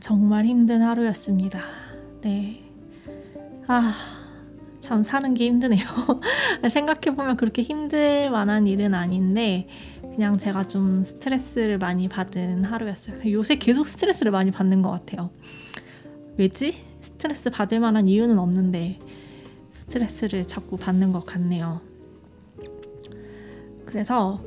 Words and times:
정말 0.00 0.44
힘든 0.46 0.82
하루였습니다. 0.82 1.60
네. 2.22 2.62
아, 3.66 3.94
참 4.80 5.02
사는 5.02 5.34
게 5.34 5.46
힘드네요. 5.46 5.80
생각해보면 6.70 7.36
그렇게 7.36 7.62
힘들 7.62 8.30
만한 8.30 8.66
일은 8.66 8.94
아닌데, 8.94 9.68
그냥 10.00 10.38
제가 10.38 10.66
좀 10.66 11.04
스트레스를 11.04 11.78
많이 11.78 12.08
받은 12.08 12.64
하루였어요. 12.64 13.30
요새 13.30 13.56
계속 13.56 13.86
스트레스를 13.86 14.32
많이 14.32 14.50
받는 14.50 14.82
것 14.82 14.90
같아요. 14.90 15.30
왜지? 16.36 16.72
스트레스 17.00 17.50
받을 17.50 17.80
만한 17.80 18.08
이유는 18.08 18.38
없는데, 18.38 18.98
스트레스를 19.72 20.44
자꾸 20.44 20.76
받는 20.76 21.12
것 21.12 21.24
같네요. 21.24 21.80
그래서 23.86 24.42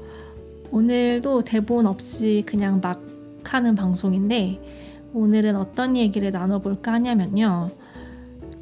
오늘도 0.71 1.43
대본 1.43 1.87
없이 1.87 2.43
그냥 2.45 2.79
막 2.79 3.01
하는 3.43 3.75
방송인데 3.75 4.80
오늘은 5.13 5.55
어떤 5.55 5.95
얘기를 5.97 6.31
나눠볼까 6.31 6.93
하냐면요. 6.93 7.69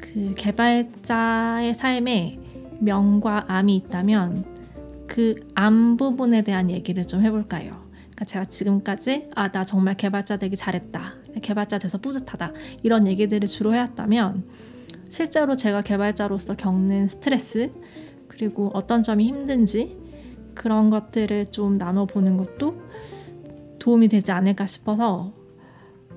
그 0.00 0.34
개발자의 0.36 1.74
삶에 1.74 2.38
명과 2.80 3.44
암이 3.48 3.76
있다면 3.76 4.44
그 5.06 5.34
암 5.54 5.96
부분에 5.96 6.42
대한 6.42 6.70
얘기를 6.70 7.06
좀 7.06 7.22
해볼까요? 7.22 7.88
그러니까 7.98 8.24
제가 8.24 8.44
지금까지 8.46 9.28
아 9.34 9.48
나 9.48 9.64
정말 9.64 9.94
개발자 9.94 10.38
되기 10.38 10.56
잘했다, 10.56 11.14
개발자 11.42 11.78
돼서 11.78 11.98
뿌듯하다 11.98 12.52
이런 12.82 13.06
얘기들을 13.06 13.46
주로 13.48 13.74
해왔다면 13.74 14.44
실제로 15.08 15.56
제가 15.56 15.82
개발자로서 15.82 16.56
겪는 16.56 17.08
스트레스 17.08 17.70
그리고 18.28 18.70
어떤 18.74 19.02
점이 19.02 19.26
힘든지 19.26 19.96
그런 20.54 20.90
것들을 20.90 21.46
좀 21.46 21.76
나눠보는 21.78 22.36
것도 22.36 22.74
도움이 23.78 24.08
되지 24.08 24.32
않을까 24.32 24.66
싶어서 24.66 25.32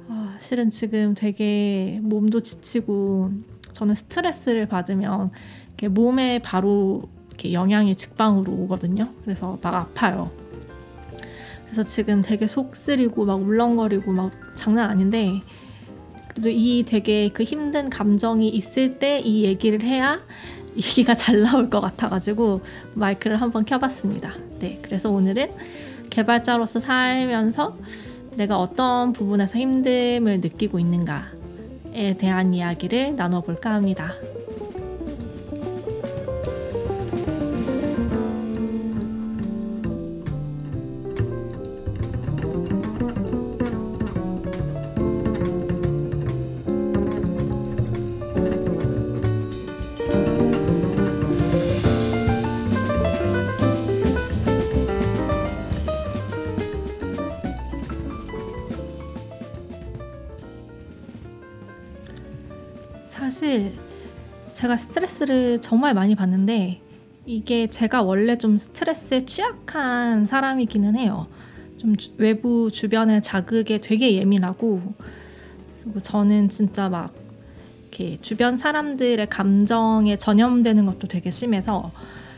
아, 0.10 0.38
실은 0.40 0.70
지금 0.70 1.14
되게 1.14 2.00
몸도 2.04 2.42
지치고 2.42 3.32
저는 3.72 3.96
스트레스를 3.96 4.68
받으면 4.68 5.32
이렇게 5.68 5.88
몸에 5.88 6.40
바로 6.40 7.10
이렇게 7.30 7.54
영향이 7.54 7.96
직방으로 7.96 8.52
오거든요. 8.52 9.10
그래서 9.24 9.58
막 9.62 9.74
아파요. 9.74 10.32
그래서 11.66 11.84
지금 11.84 12.22
되게 12.22 12.46
속 12.46 12.76
쓰리고 12.76 13.26
막 13.26 13.42
울렁거리고 13.42 14.12
막 14.12 14.32
장난 14.56 14.90
아닌데 14.92 15.42
그래도 16.28 16.50
이 16.50 16.84
되게 16.86 17.30
그 17.30 17.44
힘든 17.44 17.90
감정이 17.90 18.50
있을 18.50 19.00
때 19.00 19.22
이 19.24 19.44
얘기를 19.46 19.82
해야 19.82 20.20
얘기가 20.76 21.16
잘 21.16 21.42
나올 21.42 21.70
것 21.70 21.80
같아가지고 21.80 22.62
마이크를 22.96 23.38
한번 23.42 23.66
켜봤습니다. 23.66 24.34
네, 24.60 24.80
그래서 24.82 25.10
오늘은 25.10 25.52
개발자로서 26.10 26.80
살면서 26.80 27.76
내가 28.36 28.58
어떤 28.58 29.14
부분에서 29.14 29.58
힘듦을 29.58 30.42
느끼고 30.42 30.80
있는가에 30.80 32.18
대한 32.18 32.54
이야기를 32.54 33.16
나눠볼까 33.16 33.74
합니다. 33.74 34.14
제가 64.64 64.78
스트레스를 64.78 65.60
정말 65.60 65.94
많이 65.94 66.16
받는데 66.16 66.80
이게 67.26 67.68
제가 67.68 68.02
원래 68.02 68.38
좀 68.38 68.56
스트레스에 68.56 69.26
취약한 69.26 70.26
사람이기는 70.26 70.96
해요. 70.96 71.28
좀 71.80 71.98
주, 71.98 72.12
외부 72.16 72.72
주변의 72.72 73.24
자극에 73.24 73.82
되게 73.82 74.14
예민하고 74.14 74.82
그리고 75.84 76.00
저는 76.00 76.48
진짜 76.48 76.88
막 76.88 77.14
이렇게 77.82 78.18
주변 78.22 78.56
사람들의 78.56 79.28
감정에 79.28 80.16
전염되는 80.16 80.86
것도 80.86 81.10
되게 81.10 81.30
심해서 81.30 81.92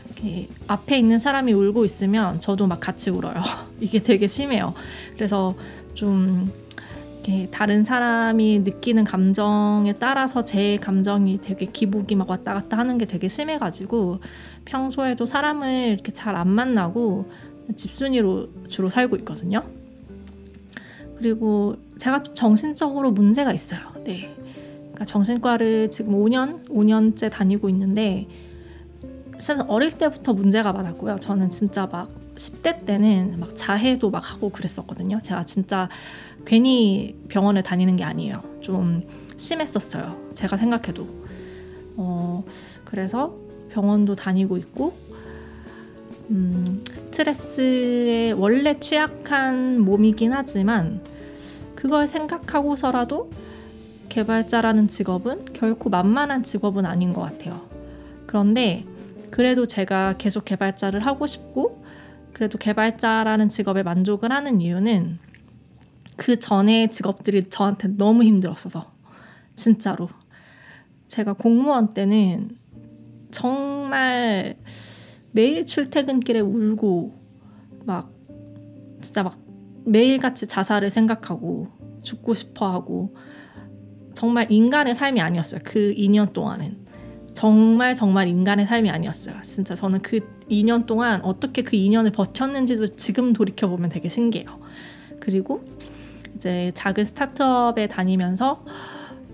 이렇게 0.06 0.48
앞에 0.66 0.98
있는 0.98 1.20
사람이 1.20 1.52
울고 1.52 1.84
있으면 1.84 2.40
저도 2.40 2.66
막 2.66 2.80
같이 2.80 3.10
울어요. 3.10 3.36
이게 3.78 4.02
되게 4.02 4.26
심해요. 4.26 4.74
그래서 5.14 5.54
좀 5.94 6.50
이렇게 7.26 7.48
다른 7.50 7.82
사람이 7.82 8.60
느끼는 8.60 9.04
감정에 9.04 9.92
따라서 9.94 10.44
제 10.44 10.76
감정이 10.76 11.40
되게 11.40 11.66
기복이 11.66 12.14
막 12.14 12.30
왔다 12.30 12.54
갔다 12.54 12.78
하는 12.78 12.98
게 12.98 13.04
되게 13.04 13.26
심해가지고 13.26 14.20
평소에도 14.64 15.26
사람을 15.26 15.88
이렇게 15.88 16.12
잘 16.12 16.36
안 16.36 16.48
만나고 16.48 17.30
집순이로 17.74 18.68
주로 18.68 18.88
살고 18.88 19.16
있거든요. 19.16 19.62
그리고 21.18 21.76
제가 21.98 22.22
좀 22.22 22.34
정신적으로 22.34 23.10
문제가 23.10 23.52
있어요. 23.52 23.80
네. 24.04 24.32
그러니까 24.80 25.06
정신과를 25.06 25.90
지금 25.90 26.12
5년, 26.12 26.68
5년째 26.68 27.30
다니고 27.30 27.70
있는데, 27.70 28.28
사실 29.38 29.62
어릴 29.66 29.92
때부터 29.92 30.34
문제가 30.34 30.72
많았고요. 30.74 31.16
저는 31.16 31.48
진짜 31.48 31.86
막 31.86 32.10
10대 32.34 32.84
때는 32.84 33.36
막 33.40 33.56
자해도 33.56 34.10
막 34.10 34.30
하고 34.30 34.50
그랬었거든요. 34.50 35.18
제가 35.22 35.46
진짜 35.46 35.88
괜히 36.46 37.16
병원을 37.28 37.62
다니는 37.62 37.96
게 37.96 38.04
아니에요. 38.04 38.42
좀 38.60 39.02
심했었어요. 39.36 40.30
제가 40.34 40.56
생각해도. 40.56 41.06
어, 41.96 42.44
그래서 42.84 43.36
병원도 43.70 44.14
다니고 44.14 44.56
있고, 44.56 44.94
음, 46.30 46.82
스트레스에 46.92 48.32
원래 48.32 48.78
취약한 48.80 49.80
몸이긴 49.80 50.32
하지만, 50.32 51.02
그걸 51.74 52.06
생각하고서라도 52.06 53.30
개발자라는 54.08 54.88
직업은 54.88 55.52
결코 55.52 55.90
만만한 55.90 56.42
직업은 56.42 56.86
아닌 56.86 57.12
것 57.12 57.20
같아요. 57.22 57.60
그런데 58.26 58.84
그래도 59.30 59.66
제가 59.66 60.14
계속 60.16 60.44
개발자를 60.44 61.04
하고 61.04 61.26
싶고, 61.26 61.84
그래도 62.32 62.56
개발자라는 62.56 63.48
직업에 63.48 63.82
만족을 63.82 64.32
하는 64.32 64.60
이유는 64.60 65.25
그 66.16 66.38
전에 66.38 66.86
직업들이 66.86 67.48
저한테 67.48 67.88
너무 67.88 68.22
힘들었어서 68.22 68.92
진짜로 69.56 70.08
제가 71.08 71.32
공무원 71.34 71.90
때는 71.90 72.56
정말 73.30 74.56
매일 75.32 75.66
출퇴근길에 75.66 76.40
울고 76.40 77.14
막 77.84 78.10
진짜 79.00 79.22
막 79.22 79.38
매일같이 79.84 80.46
자살을 80.46 80.90
생각하고 80.90 81.68
죽고 82.02 82.34
싶어 82.34 82.72
하고 82.72 83.14
정말 84.14 84.50
인간의 84.50 84.94
삶이 84.94 85.20
아니었어요. 85.20 85.60
그 85.64 85.94
2년 85.94 86.32
동안은. 86.32 86.86
정말 87.34 87.94
정말 87.94 88.28
인간의 88.28 88.66
삶이 88.66 88.88
아니었어요. 88.88 89.36
진짜 89.42 89.74
저는 89.74 90.00
그 90.00 90.20
2년 90.50 90.86
동안 90.86 91.20
어떻게 91.22 91.62
그 91.62 91.76
2년을 91.76 92.14
버텼는지도 92.14 92.86
지금 92.96 93.34
돌이켜 93.34 93.68
보면 93.68 93.90
되게 93.90 94.08
신기해요. 94.08 94.58
그리고 95.20 95.62
이제 96.36 96.70
작은 96.74 97.04
스타트업에 97.04 97.88
다니면서 97.88 98.62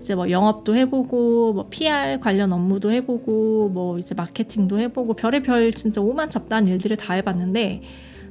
이제 0.01 0.15
뭐 0.15 0.29
영업도 0.29 0.75
해보고 0.75 1.53
뭐 1.53 1.67
PR 1.69 2.19
관련 2.21 2.51
업무도 2.51 2.91
해보고 2.91 3.69
뭐 3.69 3.99
이제 3.99 4.15
마케팅도 4.15 4.79
해보고 4.79 5.13
별의별 5.13 5.71
진짜 5.71 6.01
오만 6.01 6.29
잡다한 6.29 6.67
일들을 6.67 6.97
다 6.97 7.13
해봤는데 7.13 7.83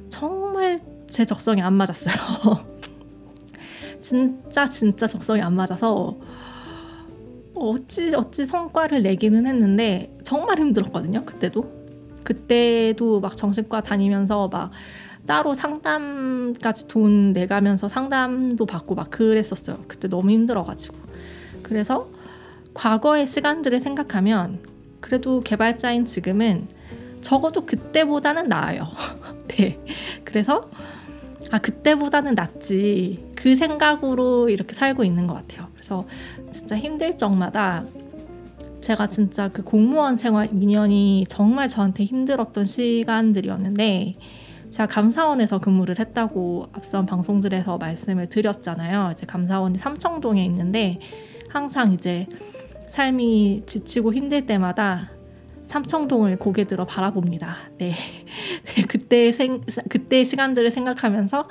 정말 0.09 0.79
제 1.07 1.25
적성이 1.25 1.61
안 1.61 1.73
맞았어요. 1.73 2.13
진짜 4.01 4.69
진짜 4.69 5.07
적성이 5.07 5.41
안 5.41 5.53
맞아서 5.53 6.17
어찌 7.55 8.13
어찌 8.15 8.45
성과를 8.45 9.01
내기는 9.01 9.45
했는데 9.45 10.15
정말 10.23 10.59
힘들었거든요. 10.59 11.23
그때도 11.25 11.83
그때도 12.23 13.19
막 13.19 13.35
정신과 13.35 13.81
다니면서 13.81 14.47
막 14.49 14.71
따로 15.25 15.53
상담까지 15.53 16.87
돈 16.87 17.31
내가면서 17.31 17.87
상담도 17.87 18.65
받고 18.65 18.95
막 18.95 19.09
그랬었어요. 19.09 19.85
그때 19.87 20.07
너무 20.07 20.31
힘들어가지고. 20.31 20.97
그래서 21.61 22.07
과거의 22.73 23.27
시간들을 23.27 23.79
생각하면 23.79 24.59
그래도 24.99 25.41
개발자인 25.41 26.05
지금은 26.05 26.67
적어도 27.21 27.65
그때보다는 27.65 28.49
나아요. 28.49 28.83
네. 29.47 29.79
그래서 30.23 30.69
아, 31.51 31.59
그때보다는 31.59 32.35
낫지. 32.35 33.31
그 33.35 33.55
생각으로 33.55 34.49
이렇게 34.49 34.73
살고 34.73 35.03
있는 35.03 35.27
것 35.27 35.35
같아요. 35.35 35.67
그래서 35.73 36.05
진짜 36.51 36.77
힘들 36.77 37.17
적마다 37.17 37.85
제가 38.81 39.07
진짜 39.07 39.47
그 39.49 39.63
공무원 39.63 40.17
생활 40.17 40.49
2년이 40.49 41.25
정말 41.29 41.69
저한테 41.69 42.03
힘들었던 42.05 42.65
시간들이었는데 42.65 44.15
제가 44.73 44.87
감사원에서 44.87 45.59
근무를 45.59 45.99
했다고 45.99 46.69
앞선 46.73 47.05
방송들에서 47.05 47.77
말씀을 47.77 48.27
드렸잖아요. 48.27 49.11
이제 49.11 49.23
감사원이 49.27 49.77
삼청동에 49.77 50.43
있는데 50.45 50.99
항상 51.47 51.93
이제 51.93 52.25
삶이 52.87 53.65
지치고 53.67 54.15
힘들 54.15 54.47
때마다 54.47 55.11
삼청동을 55.67 56.37
고개 56.37 56.65
들어 56.65 56.85
바라봅니다. 56.85 57.55
네. 57.77 57.93
네 58.65 58.81
그때 58.87 59.31
생 59.31 59.61
그때 59.89 60.23
시간들을 60.23 60.71
생각하면서 60.71 61.47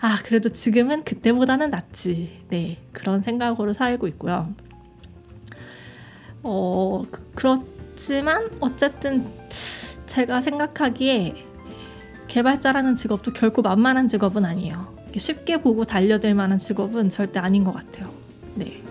아, 0.00 0.16
그래도 0.24 0.48
지금은 0.48 1.04
그때보다는 1.04 1.68
낫지. 1.68 2.40
네. 2.48 2.78
그런 2.92 3.22
생각으로 3.22 3.74
살고 3.74 4.08
있고요. 4.08 4.48
어, 6.42 7.02
그, 7.10 7.30
그렇지만 7.34 8.48
어쨌든 8.60 9.26
제가 10.06 10.40
생각하기에 10.40 11.51
개발자라는 12.32 12.96
직업도 12.96 13.34
결코 13.34 13.60
만만한 13.60 14.08
직업은 14.08 14.46
아니에요. 14.46 14.96
쉽게 15.14 15.60
보고 15.60 15.84
달려들 15.84 16.34
만한 16.34 16.56
직업은 16.56 17.10
절대 17.10 17.38
아닌 17.38 17.62
것 17.62 17.74
같아요. 17.74 18.08
네. 18.54 18.82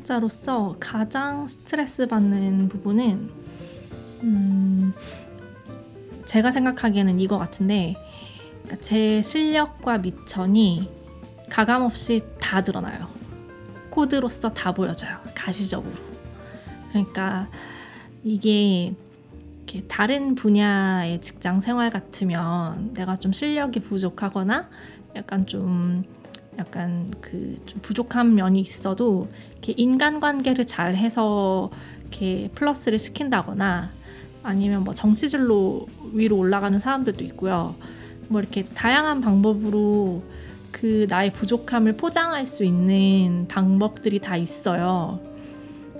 개발자로서 0.00 0.76
가장 0.80 1.46
스트레스 1.46 2.06
받는 2.06 2.68
부분은 2.68 3.30
음, 4.22 4.92
제가 6.26 6.52
생각하기에는 6.52 7.20
이거 7.20 7.38
같은데 7.38 7.96
그러니까 8.62 8.84
제 8.84 9.22
실력과 9.22 9.98
미천이 9.98 10.90
가감 11.48 11.82
없이 11.82 12.20
다 12.40 12.62
드러나요. 12.62 13.08
코드로서 13.90 14.50
다 14.50 14.72
보여져요. 14.72 15.18
가시적으로. 15.34 15.94
그러니까 16.90 17.48
이게 18.22 18.94
다른 19.88 20.34
분야의 20.34 21.20
직장 21.20 21.60
생활 21.60 21.90
같으면 21.90 22.92
내가 22.94 23.16
좀 23.16 23.32
실력이 23.32 23.80
부족하거나 23.80 24.68
약간 25.16 25.46
좀 25.46 26.04
약간 26.58 27.10
그 27.20 27.50
좀 27.70 27.80
부족한 27.82 28.34
면이 28.34 28.60
있어도 28.60 29.28
이렇게 29.60 29.74
인간관계를 29.76 30.64
잘 30.64 30.96
해서 30.96 31.70
이렇게 32.00 32.48
플러스를 32.54 32.98
시킨다거나 32.98 33.90
아니면 34.42 34.84
뭐 34.84 34.94
정치질로 34.94 35.86
위로 36.12 36.38
올라가는 36.38 36.78
사람들도 36.78 37.22
있고요. 37.24 37.74
뭐 38.28 38.40
이렇게 38.40 38.64
다양한 38.64 39.20
방법으로 39.20 40.22
그 40.72 41.06
나의 41.10 41.32
부족함을 41.32 41.96
포장할 41.96 42.46
수 42.46 42.64
있는 42.64 43.46
방법들이 43.48 44.20
다 44.20 44.36
있어요. 44.36 45.20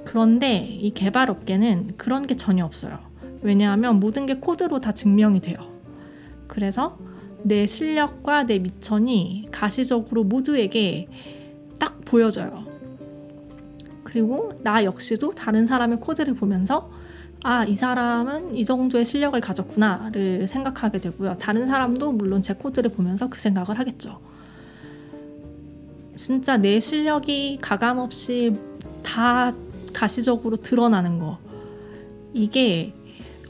그런데 0.07 0.65
이 0.81 0.91
개발 0.93 1.31
업계는 1.31 1.95
그런 1.99 2.27
게 2.27 2.35
전혀 2.35 2.65
없어요. 2.65 2.99
왜냐하면 3.43 4.01
모든 4.01 4.25
게 4.25 4.37
코드로 4.37 4.81
다 4.81 4.93
증명이 4.93 5.41
돼요. 5.41 5.57
그래서 6.47 6.99
내 7.43 7.67
실력과 7.67 8.45
내 8.45 8.59
미천이 8.59 9.47
가시적으로 9.51 10.25
모두에게 10.25 11.09
딱 11.79 12.01
보여져요. 12.05 12.70
그리고 14.11 14.51
나 14.63 14.85
역시도 14.85 15.31
다른 15.31 15.67
사람의 15.67 16.01
코드를 16.01 16.35
보면서 16.35 16.91
아, 17.43 17.65
이 17.65 17.75
사람은 17.75 18.55
이 18.57 18.65
정도의 18.65 19.05
실력을 19.05 19.41
가졌구나를 19.41 20.47
생각하게 20.47 20.99
되고요. 20.99 21.37
다른 21.39 21.67
사람도 21.67 22.13
물론 22.13 22.43
제 22.43 22.55
코드를 22.55 22.91
보면서 22.91 23.31
그 23.31 23.41
생각을 23.41 23.79
하겠죠. 23.79 24.21
진짜 26.17 26.59
내 26.59 26.81
실력이 26.81 27.59
가감 27.63 27.99
없이 27.99 28.55
다 29.03 29.55
가시적으로 29.95 30.57
드러나는 30.57 31.19
거. 31.19 31.39
이게 32.35 32.93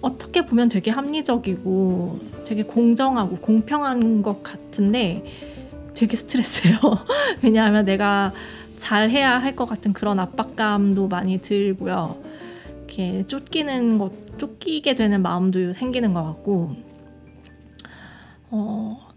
어떻게 0.00 0.46
보면 0.46 0.68
되게 0.68 0.90
합리적이고 0.90 2.20
되게 2.46 2.62
공정하고 2.62 3.38
공평한 3.38 4.22
것 4.22 4.42
같은데 4.42 5.24
되게 5.94 6.16
스트레스예요. 6.16 6.78
왜냐하면 7.42 7.84
내가 7.84 8.32
잘 8.80 9.10
해야 9.10 9.38
할 9.38 9.54
것 9.54 9.66
같은 9.66 9.92
그런 9.92 10.18
압박감도 10.18 11.08
많이 11.08 11.38
들고요. 11.38 12.20
이렇게 12.78 13.24
쫓기는 13.26 13.98
것, 13.98 14.38
쫓기게 14.38 14.94
되는 14.94 15.22
마음도 15.22 15.72
생기는 15.72 16.14
것 16.14 16.24
같고, 16.24 16.74
어, 18.50 19.08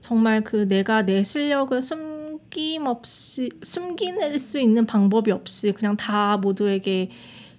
정말 0.00 0.42
그 0.42 0.66
내가 0.66 1.02
내 1.02 1.22
실력을 1.22 1.80
숨김없이, 1.82 3.50
숨길 3.62 4.38
수 4.38 4.58
있는 4.58 4.86
방법이 4.86 5.30
없이 5.30 5.72
그냥 5.72 5.96
다 5.96 6.38
모두에게 6.38 7.10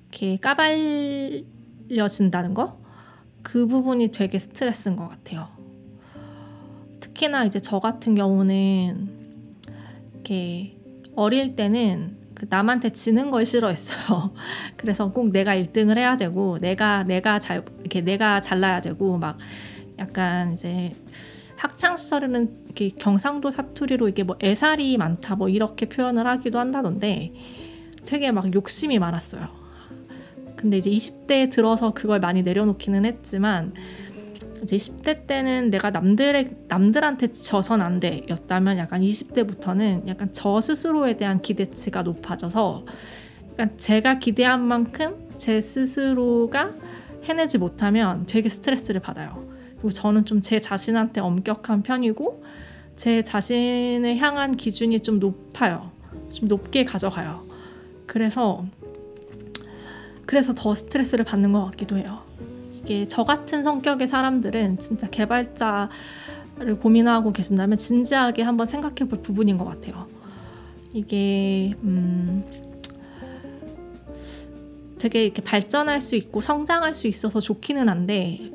이렇게 0.09 0.38
까발려진다는 0.38 2.53
거? 2.53 2.81
그 3.44 3.67
부분이 3.67 4.11
되게 4.11 4.39
스트레스인 4.39 4.95
것 4.95 5.07
같아요. 5.07 5.47
특히나 7.00 7.45
이제 7.45 7.59
저 7.59 7.79
같은 7.79 8.15
경우는 8.15 9.09
이렇게 10.13 10.77
어릴 11.15 11.56
때는 11.56 12.17
그 12.34 12.48
남한테 12.50 12.89
지는 12.89 13.32
걸 13.32 13.46
싫어했어요. 13.46 14.34
그래서 14.77 15.12
꼭 15.12 15.32
내가 15.32 15.55
1등을 15.55 15.98
해야 15.98 16.17
되고 16.17 16.58
내가 16.60 17.03
내가 17.03 17.39
잘 17.39 17.63
이렇게 17.79 18.01
내가 18.01 18.41
잘나야 18.41 18.82
되고 18.82 19.17
막 19.17 19.38
약간 20.00 20.53
이제 20.53 20.93
학창 21.55 21.96
시절에는 21.96 22.65
이렇게 22.65 22.89
경상도 22.89 23.51
사투리로 23.51 24.10
이게 24.10 24.24
뭐 24.24 24.38
애살이 24.43 24.98
많다 24.98 25.36
뭐 25.36 25.48
이렇게 25.48 25.88
표현을 25.88 26.27
하기도 26.27 26.60
한다던데 26.60 27.32
되게 28.05 28.32
막 28.32 28.53
욕심이 28.53 29.00
많았어요. 29.00 29.48
근데 30.58 30.77
이제 30.77 30.89
20대에 30.89 31.51
들어서 31.51 31.93
그걸 31.93 32.20
많이 32.20 32.41
내려놓기는 32.41 33.05
했지만 33.05 33.74
이제 34.63 34.77
10대 34.77 35.27
때는 35.27 35.70
내가 35.70 35.89
남들의 35.91 36.58
남들한테 36.67 37.27
져선 37.27 37.82
안 37.82 38.00
돼였다면 38.00 38.77
약간 38.77 39.01
20대부터는 39.01 40.08
약간 40.08 40.29
저 40.32 40.60
스스로에 40.62 41.17
대한 41.17 41.41
기대치가 41.41 42.01
높아져서 42.03 42.86
약간 43.51 43.77
제가 43.77 44.20
기대한 44.20 44.65
만큼 44.65 45.29
제 45.38 45.62
스스로가 45.62 46.72
해내지 47.25 47.58
못하면 47.58 48.25
되게 48.25 48.50
스트레스를 48.50 49.01
받아요. 49.01 49.48
그리고 49.75 49.91
저는 49.91 50.25
좀 50.25 50.41
제 50.41 50.60
자신한테 50.60 51.22
엄격한 51.22 51.84
편이고 51.84 52.43
제 52.96 53.22
자신을 53.24 54.17
향한 54.17 54.55
기준이 54.55 55.00
좀 55.01 55.20
높아요. 55.20 55.91
좀 56.32 56.48
높게 56.48 56.84
가져가요. 56.84 57.41
그래서 58.05 58.65
그래서 60.25 60.53
더 60.55 60.74
스트레스를 60.74 61.25
받는 61.25 61.51
것 61.51 61.65
같기도 61.65 61.98
해요. 61.98 62.23
이게 62.84 63.08
저 63.08 63.24
같은 63.24 63.63
성격의 63.63 64.08
사람들은 64.08 64.78
진짜 64.80 65.10
개발자를 65.10 65.90
고민하고 66.82 67.32
계신다면 67.32 67.78
진지하게 67.78 68.44
한번 68.44 68.68
생각해 68.68 69.08
볼 69.10 69.22
부분인 69.22 69.58
것 69.58 69.66
같아요. 69.66 70.08
이게 70.92 71.74
음, 71.84 72.44
되게 75.00 75.24
이렇게 75.25 75.42
발전할 75.42 76.02
수 76.02 76.16
있고 76.16 76.42
성장할 76.42 76.94
수 76.94 77.08
있어서 77.08 77.40
좋기는 77.40 77.88
한데 77.90 78.52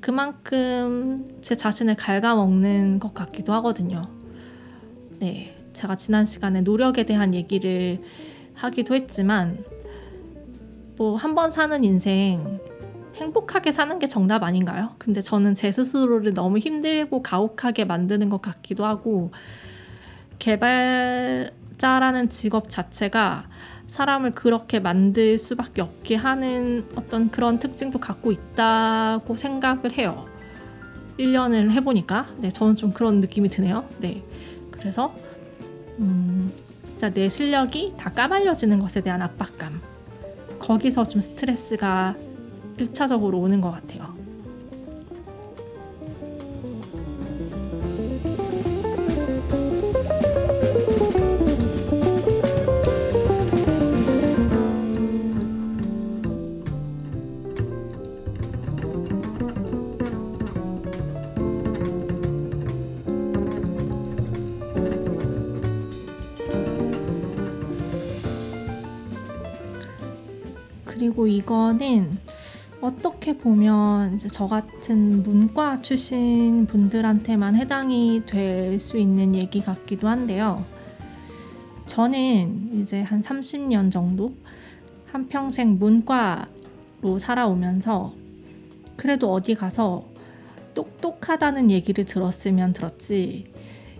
그만큼 0.00 1.28
제 1.40 1.54
자신을 1.54 1.96
갉아먹는 1.96 3.00
것 3.00 3.14
같기도 3.14 3.52
하거든요. 3.54 4.02
네, 5.18 5.56
제가 5.72 5.96
지난 5.96 6.26
시간에 6.26 6.60
노력에 6.60 7.04
대한 7.04 7.34
얘기를 7.34 8.00
하기도 8.54 8.94
했지만 8.94 9.64
뭐 10.96 11.16
한 11.16 11.34
번 11.34 11.50
사는 11.50 11.82
인생 11.82 12.60
행복하게 13.16 13.72
사는 13.72 13.98
게 13.98 14.06
정답 14.06 14.42
아닌가요? 14.42 14.94
근데 14.98 15.20
저는 15.20 15.54
제 15.54 15.70
스스로를 15.70 16.34
너무 16.34 16.58
힘들고 16.58 17.22
가혹하게 17.22 17.84
만드는 17.84 18.28
것 18.28 18.42
같기도 18.42 18.84
하고 18.84 19.30
개발자라는 20.38 22.28
직업 22.30 22.68
자체가 22.70 23.48
사람을 23.86 24.32
그렇게 24.32 24.80
만들 24.80 25.38
수밖에 25.38 25.82
없게 25.82 26.16
하는 26.16 26.84
어떤 26.96 27.30
그런 27.30 27.58
특징도 27.58 28.00
갖고 28.00 28.32
있다고 28.32 29.36
생각을 29.36 29.92
해요. 29.92 30.26
1년을 31.18 31.70
해보니까 31.70 32.26
네 32.38 32.48
저는 32.48 32.74
좀 32.74 32.92
그런 32.92 33.20
느낌이 33.20 33.48
드네요. 33.48 33.84
네 34.00 34.22
그래서 34.72 35.14
음, 36.00 36.52
진짜 36.82 37.10
내 37.10 37.28
실력이 37.28 37.94
다 37.96 38.10
까발려지는 38.10 38.80
것에 38.80 39.00
대한 39.00 39.22
압박감 39.22 39.80
거기서 40.58 41.04
좀 41.04 41.20
스트레스가 41.20 42.16
1차적으로 42.76 43.34
오는 43.34 43.60
것 43.60 43.70
같아요. 43.70 44.14
그리고 70.84 71.26
이거는 71.26 72.23
어떻게 72.84 73.36
보면 73.36 74.14
이제 74.14 74.28
저 74.28 74.46
같은 74.46 75.22
문과 75.22 75.80
출신 75.80 76.66
분들한테만 76.66 77.56
해당이 77.56 78.22
될 78.26 78.78
수 78.78 78.98
있는 78.98 79.34
얘기 79.34 79.60
같기도 79.60 80.08
한데요. 80.08 80.64
저는 81.86 82.80
이제 82.80 83.02
한 83.02 83.20
30년 83.20 83.90
정도 83.90 84.34
한평생 85.12 85.78
문과로 85.78 87.18
살아오면서 87.18 88.12
그래도 88.96 89.32
어디 89.32 89.54
가서 89.54 90.04
똑똑하다는 90.74 91.70
얘기를 91.70 92.04
들었으면 92.04 92.72
들었지 92.72 93.46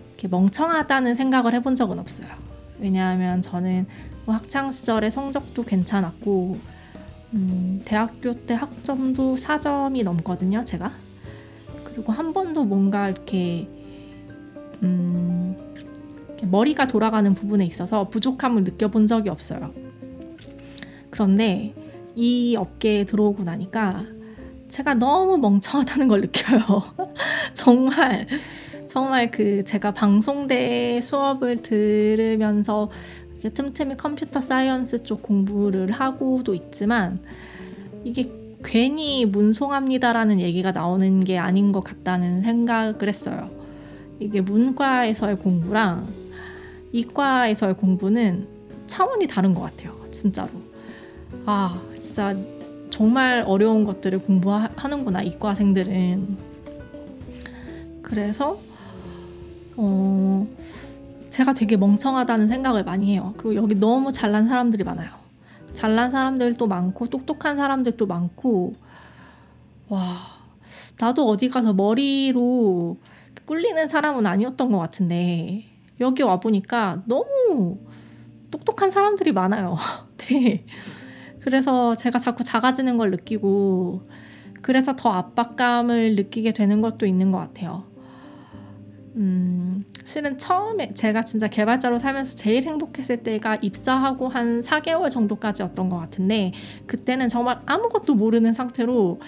이렇게 0.09 0.27
멍청하다는 0.27 1.15
생각을 1.15 1.53
해본 1.53 1.75
적은 1.75 1.99
없어요. 1.99 2.27
왜냐하면 2.79 3.41
저는 3.41 3.87
뭐 4.25 4.35
학창 4.35 4.71
시절에 4.71 5.09
성적도 5.09 5.63
괜찮았고 5.63 6.74
음, 7.35 7.81
대학교 7.83 8.33
때 8.45 8.53
학점도 8.53 9.35
4점이 9.35 10.03
넘거든요, 10.03 10.63
제가. 10.63 10.91
그리고 11.83 12.11
한 12.11 12.33
번도 12.33 12.63
뭔가 12.63 13.09
이렇게 13.09 13.67
음, 14.83 15.55
머리가 16.43 16.87
돌아가는 16.87 17.33
부분에 17.33 17.65
있어서 17.65 18.07
부족함을 18.07 18.63
느껴본 18.63 19.07
적이 19.07 19.29
없어요. 19.29 19.73
그런데 21.09 21.73
이 22.15 22.55
업계에 22.57 23.05
들어오고 23.05 23.43
나니까 23.43 24.05
제가 24.69 24.93
너무 24.95 25.37
멍청하다는 25.37 26.07
걸 26.07 26.21
느껴요. 26.21 26.83
정말 27.53 28.27
정말 28.87 29.29
그 29.31 29.63
제가 29.65 29.93
방송대 29.93 30.99
수업을 31.01 31.61
들으면서 31.61 32.89
틈틈이 33.49 33.97
computer 33.97 34.41
science 34.41 35.03
쪽 35.03 35.21
공부를 35.21 35.91
하고도 35.91 36.53
있지만 36.53 37.19
이게 38.03 38.31
괜히 38.63 39.25
문송합니다라는 39.25 40.39
얘기가 40.39 40.71
나오는 40.71 41.19
게 41.21 41.37
아닌 41.37 41.71
것 41.71 41.83
같다는 41.83 42.41
생각을 42.41 43.07
했어요. 43.07 43.49
이게 44.19 44.41
문과에서의 44.41 45.37
공부랑 45.37 46.07
이과에서의 46.91 47.75
공부는 47.75 48.47
차원이 48.87 49.27
다른 49.27 49.53
것 49.53 49.61
같아요. 49.61 49.93
진짜로. 50.11 50.49
아, 51.45 51.81
진짜 52.01 52.35
정말 52.89 53.43
어려운 53.45 53.83
것들을 53.83 54.19
공부하는구나, 54.19 55.21
이과생들은. 55.23 56.37
그래서, 58.01 58.57
어, 59.75 60.47
제가 61.35 61.53
되게 61.53 61.75
멍청하다는 61.75 62.47
생각을 62.47 62.85
많이 62.85 63.11
해요. 63.11 63.33
그리고 63.35 63.55
여기 63.55 63.75
너무 63.75 64.13
잘난 64.13 64.47
사람들이 64.47 64.85
많아요. 64.85 65.09
잘난 65.73 66.09
사람들도 66.09 66.65
많고, 66.65 67.07
똑똑한 67.07 67.57
사람들도 67.57 68.05
많고, 68.05 68.75
와, 69.89 70.15
나도 70.97 71.27
어디 71.27 71.49
가서 71.49 71.73
머리로 71.73 72.95
꿀리는 73.45 73.85
사람은 73.89 74.25
아니었던 74.25 74.71
것 74.71 74.77
같은데, 74.77 75.65
여기 75.99 76.23
와 76.23 76.39
보니까 76.39 77.03
너무 77.05 77.79
똑똑한 78.49 78.89
사람들이 78.89 79.33
많아요. 79.33 79.75
네. 80.29 80.65
그래서 81.41 81.97
제가 81.97 82.17
자꾸 82.17 82.45
작아지는 82.45 82.95
걸 82.95 83.11
느끼고 83.11 84.07
그래서 84.61 84.95
더 84.95 85.09
압박감을 85.11 86.15
느끼게 86.15 86.53
되는 86.53 86.79
것도 86.79 87.05
있는 87.05 87.31
것 87.31 87.39
같아요. 87.39 87.94
음, 89.15 89.85
실은 90.03 90.37
처음에 90.37 90.91
제가 90.93 91.23
진짜 91.23 91.47
개발자로 91.47 91.99
살면서 91.99 92.35
제일 92.35 92.63
행복했을 92.65 93.23
때가 93.23 93.57
입사하고 93.61 94.27
한 94.27 94.59
4개월 94.59 95.09
정도까지였던 95.09 95.89
것 95.89 95.97
같은데 95.97 96.51
그때는 96.85 97.29
정말 97.29 97.59
아무것도 97.65 98.15
모르는 98.15 98.51
상태로 98.51 99.21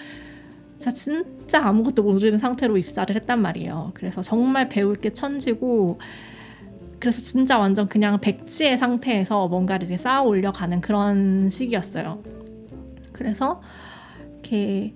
자 0.76 0.90
진짜 0.90 1.64
아무것도 1.66 2.02
모르는 2.02 2.38
상태로 2.38 2.76
입사를 2.76 3.14
했단 3.14 3.40
말이에요. 3.40 3.92
그래서 3.94 4.20
정말 4.20 4.68
배울 4.68 4.94
게 4.94 5.12
천지고 5.12 5.98
그래서 7.00 7.20
진짜 7.20 7.58
완전 7.58 7.88
그냥 7.88 8.20
백지의 8.20 8.76
상태에서 8.76 9.48
뭔가를 9.48 9.84
이제 9.84 9.96
쌓아 9.96 10.22
올려가는 10.22 10.80
그런 10.80 11.48
시기였어요. 11.48 12.22
그래서 13.12 13.62
이렇게 14.32 14.94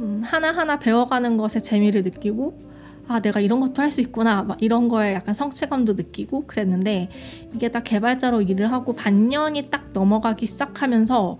음, 0.00 0.22
하나하나 0.24 0.78
배워가는 0.78 1.36
것에 1.36 1.60
재미를 1.60 2.02
느끼고 2.02 2.65
아 3.08 3.20
내가 3.20 3.40
이런 3.40 3.60
것도 3.60 3.82
할 3.82 3.90
수 3.90 4.00
있구나 4.00 4.42
막 4.42 4.60
이런 4.60 4.88
거에 4.88 5.14
약간 5.14 5.32
성취감도 5.34 5.94
느끼고 5.94 6.46
그랬는데 6.46 7.08
이게 7.54 7.70
딱 7.70 7.84
개발자로 7.84 8.42
일을 8.42 8.72
하고 8.72 8.94
반년이 8.94 9.70
딱 9.70 9.90
넘어가기 9.92 10.46
시작하면서 10.46 11.38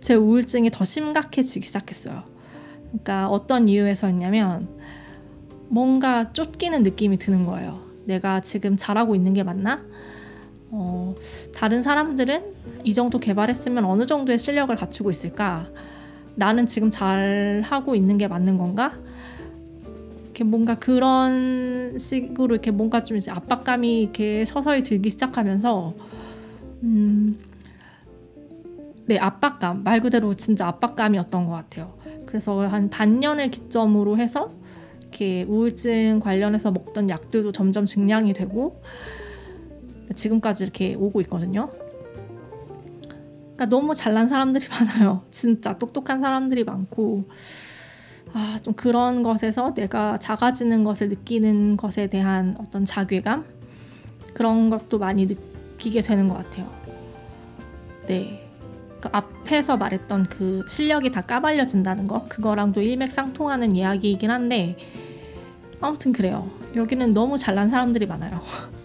제 0.00 0.14
우울증이 0.14 0.70
더 0.70 0.84
심각해지기 0.84 1.66
시작했어요. 1.66 2.22
그러니까 2.88 3.28
어떤 3.28 3.68
이유에서였냐면 3.68 4.68
뭔가 5.68 6.32
쫓기는 6.32 6.82
느낌이 6.82 7.18
드는 7.18 7.44
거예요. 7.44 7.78
내가 8.06 8.40
지금 8.40 8.76
잘하고 8.76 9.14
있는 9.14 9.34
게 9.34 9.42
맞나? 9.42 9.80
어, 10.70 11.14
다른 11.54 11.82
사람들은 11.82 12.42
이 12.84 12.94
정도 12.94 13.18
개발했으면 13.18 13.84
어느 13.84 14.06
정도의 14.06 14.38
실력을 14.38 14.74
갖추고 14.74 15.10
있을까? 15.10 15.68
나는 16.34 16.66
지금 16.66 16.90
잘 16.90 17.62
하고 17.64 17.94
있는 17.94 18.16
게 18.16 18.26
맞는 18.28 18.56
건가? 18.56 18.94
이렇게 20.40 20.44
뭔가 20.44 20.74
그런 20.76 21.98
식으로 21.98 22.54
이렇게 22.54 22.70
뭔가 22.70 23.04
좀 23.04 23.18
이제 23.18 23.30
압박감이 23.30 24.00
이렇게 24.00 24.46
서서히 24.46 24.82
들기 24.82 25.10
시작하면서 25.10 25.94
음, 26.82 27.38
네 29.04 29.18
압박감 29.18 29.84
말 29.84 30.00
그대로 30.00 30.32
진짜 30.32 30.66
압박감이었던 30.66 31.44
것 31.44 31.52
같아요. 31.52 31.92
그래서 32.24 32.66
한 32.66 32.88
반년을 32.88 33.50
기점으로 33.50 34.16
해서 34.16 34.48
이렇게 35.02 35.44
우울증 35.46 36.20
관련해서 36.20 36.70
먹던 36.70 37.10
약들도 37.10 37.52
점점 37.52 37.84
증량이 37.84 38.32
되고 38.32 38.80
지금까지 40.14 40.64
이렇게 40.64 40.94
오고 40.94 41.20
있거든요. 41.22 41.68
그러니까 43.56 43.66
너무 43.66 43.94
잘난 43.94 44.30
사람들이 44.30 44.64
많아요. 44.72 45.22
진짜 45.30 45.76
똑똑한 45.76 46.22
사람들이 46.22 46.64
많고 46.64 47.28
아, 48.32 48.58
좀 48.62 48.74
그런 48.74 49.22
것에서 49.22 49.74
내가 49.74 50.18
작아지는 50.18 50.84
것을 50.84 51.08
느끼는 51.08 51.76
것에 51.76 52.06
대한 52.08 52.56
어떤 52.58 52.84
자괴감 52.84 53.44
그런 54.34 54.70
것도 54.70 54.98
많이 54.98 55.26
느끼게 55.26 56.00
되는 56.00 56.28
것 56.28 56.36
같아요. 56.36 56.70
네. 58.06 58.46
그 59.00 59.08
앞에서 59.12 59.76
말했던 59.76 60.26
그 60.26 60.64
실력이 60.68 61.10
다 61.10 61.22
까발려진다는 61.22 62.06
거 62.06 62.26
그거랑도 62.28 62.82
일맥상통하는 62.82 63.74
이야기이긴 63.74 64.30
한데 64.30 64.76
아무튼 65.80 66.12
그래요. 66.12 66.48
여기는 66.76 67.14
너무 67.14 67.38
잘난 67.38 67.70
사람들이 67.70 68.06
많아요. 68.06 68.40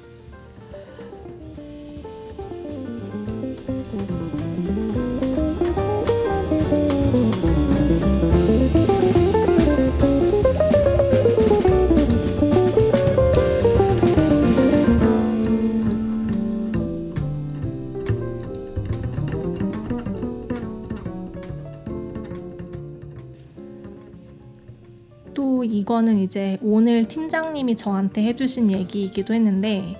이거는 25.96 26.18
이제 26.18 26.58
오늘 26.62 27.08
팀장님이 27.08 27.78
저한테 27.78 28.22
해주신 28.24 28.70
얘기이기도 28.70 29.34
했는데 29.34 29.96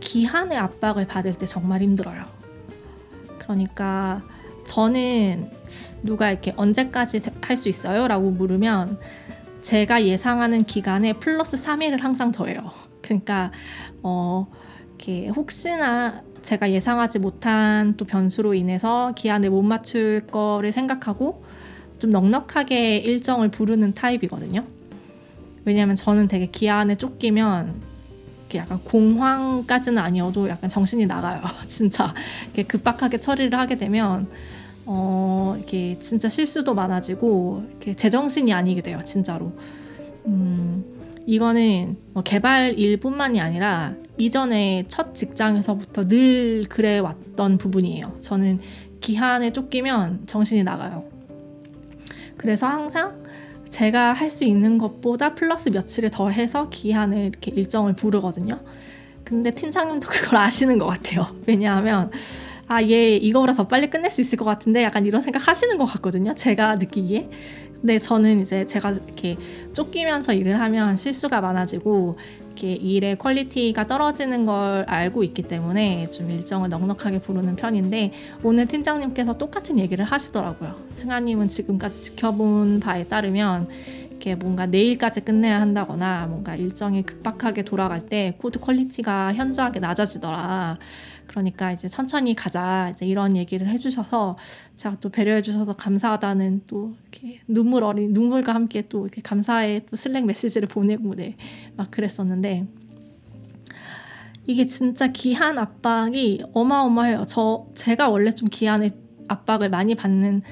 기한의 0.00 0.58
압박을 0.58 1.06
받을 1.06 1.32
때 1.32 1.46
정말 1.46 1.80
힘들어요. 1.80 2.22
그러니까 3.38 4.20
저는 4.66 5.50
누가 6.02 6.30
이렇게 6.30 6.52
언제까지 6.54 7.20
할 7.40 7.56
수 7.56 7.70
있어요? 7.70 8.06
라고 8.08 8.30
물으면 8.30 8.98
제가 9.62 10.04
예상하는 10.04 10.64
기간에 10.64 11.14
플러스 11.14 11.56
3일을 11.56 12.00
항상 12.00 12.30
더해요. 12.30 12.70
그러니까 13.00 13.52
어 14.02 14.46
이렇게 14.88 15.28
혹시나 15.28 16.22
제가 16.42 16.70
예상하지 16.72 17.20
못한 17.20 17.96
또 17.96 18.04
변수로 18.04 18.52
인해서 18.52 19.14
기한을 19.16 19.48
못 19.48 19.62
맞출 19.62 20.26
거를 20.26 20.72
생각하고 20.72 21.42
좀 21.98 22.10
넉넉하게 22.10 22.98
일정을 22.98 23.48
부르는 23.50 23.94
타입이거든요. 23.94 24.75
왜냐하면 25.66 25.96
저는 25.96 26.28
되게 26.28 26.46
기한에 26.46 26.94
쫓기면 26.94 27.74
이렇게 28.42 28.58
약간 28.58 28.78
공황까지는 28.84 29.98
아니어도 29.98 30.48
약간 30.48 30.70
정신이 30.70 31.06
나가요. 31.06 31.42
진짜 31.66 32.14
이렇게 32.44 32.62
급박하게 32.62 33.18
처리를 33.18 33.58
하게 33.58 33.76
되면 33.76 34.28
어 34.86 35.54
이렇게 35.58 35.98
진짜 35.98 36.28
실수도 36.28 36.74
많아지고 36.74 37.64
이렇게 37.70 37.94
제정신이 37.94 38.52
아니게 38.52 38.80
돼요. 38.80 39.00
진짜로. 39.04 39.52
음, 40.26 40.84
이거는 41.26 41.96
뭐 42.12 42.22
개발 42.22 42.78
일뿐만이 42.78 43.40
아니라 43.40 43.94
이전에 44.18 44.84
첫 44.86 45.16
직장에서부터 45.16 46.06
늘 46.06 46.64
그래 46.68 47.00
왔던 47.00 47.58
부분이에요. 47.58 48.18
저는 48.20 48.60
기한에 49.00 49.52
쫓기면 49.52 50.26
정신이 50.26 50.62
나가요. 50.62 51.04
그래서 52.36 52.68
항상 52.68 53.25
제가 53.76 54.14
할 54.14 54.30
수 54.30 54.44
있는 54.44 54.78
것보다 54.78 55.34
플러스 55.34 55.68
며칠을 55.68 56.10
더 56.10 56.30
해서 56.30 56.70
기한을 56.70 57.26
이렇게 57.26 57.50
일정을 57.50 57.94
부르거든요. 57.94 58.58
근데 59.22 59.50
팀장님도 59.50 60.08
그걸 60.08 60.38
아시는 60.38 60.78
것 60.78 60.86
같아요. 60.86 61.26
왜냐하면 61.46 62.10
아, 62.68 62.82
얘 62.82 63.16
이거보다 63.16 63.52
더 63.52 63.68
빨리 63.68 63.90
끝낼 63.90 64.10
수 64.10 64.22
있을 64.22 64.38
것 64.38 64.46
같은데 64.46 64.82
약간 64.82 65.04
이런 65.04 65.20
생각 65.20 65.46
하시는 65.46 65.76
것 65.76 65.84
같거든요. 65.84 66.34
제가 66.34 66.76
느끼기에. 66.76 67.28
근데 67.80 67.98
저는 67.98 68.40
이제 68.40 68.64
제가 68.64 68.92
이렇게 68.92 69.36
쫓기면서 69.74 70.32
일을 70.32 70.58
하면 70.58 70.96
실수가 70.96 71.38
많아지고 71.42 72.16
이렇게 72.56 72.72
일의 72.72 73.16
quality가 73.16 73.86
떨어지는 73.86 74.46
걸 74.46 74.84
알고 74.88 75.22
있기 75.24 75.42
때문에 75.42 76.10
좀 76.10 76.30
일정을 76.30 76.70
넉넉하게 76.70 77.18
부르는 77.18 77.54
편인데 77.54 78.12
오늘 78.42 78.66
팀장님께서 78.66 79.36
똑같은 79.36 79.78
얘기를 79.78 80.04
하시더라고요. 80.06 80.74
승아님은 80.90 81.50
지금까지 81.50 82.00
지켜본 82.00 82.80
바에 82.80 83.04
따르면 83.04 83.68
이렇게 84.16 84.34
뭔가 84.34 84.66
내일까지 84.66 85.20
끝내야 85.20 85.60
한다거나 85.60 86.26
뭔가 86.26 86.56
일정이 86.56 87.02
급박하게 87.02 87.64
돌아갈 87.64 88.06
때 88.06 88.34
코드 88.38 88.58
quality가 88.58 89.34
현저하게 89.34 89.80
낮아지더라. 89.80 90.78
그러니까 91.26 91.72
이제 91.72 91.86
천천히 91.88 92.34
가자 92.34 92.90
이제 92.90 93.04
이런 93.04 93.36
얘기를 93.36 93.68
해주셔서 93.68 94.36
제가 94.76 94.96
또 95.00 95.10
배려해 95.10 95.42
주셔서 95.42 95.74
감사하다는 95.74 96.62
또 96.66 96.94
이렇게 97.02 97.40
눈물 97.46 97.84
어린 97.84 98.12
눈물과 98.12 98.54
함께 98.54 98.82
또 98.88 99.02
이렇게 99.06 99.20
감사의 99.22 99.86
또 99.90 99.96
Slack 99.96 100.24
메시지를 100.24 100.68
보내고 100.68 101.14
네 101.14 101.36
막 101.76 101.90
그랬었는데 101.90 102.66
이게 104.46 104.64
진짜 104.64 105.08
기한 105.08 105.58
압박이 105.58 106.44
어마어마해요. 106.54 107.24
저 107.28 107.66
제가 107.74 108.08
원래 108.08 108.30
좀 108.30 108.48
기한의 108.48 108.90
압박을 109.28 109.68
많이 109.68 109.94
받는 109.94 110.42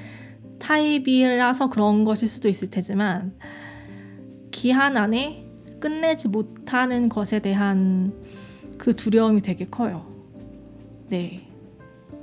타입이라서 0.59 1.69
그런 1.69 2.03
것일 2.03 2.27
수도 2.27 2.47
있을 2.49 2.69
테지만 2.69 3.33
기한 4.51 4.97
안에 4.97 5.45
끝내지 5.79 6.27
못하는 6.29 7.09
것에 7.09 7.39
대한 7.39 8.13
그 8.77 8.95
두려움이 8.95 9.41
되게 9.41 9.65
커요. 9.65 10.05
네. 11.09 11.47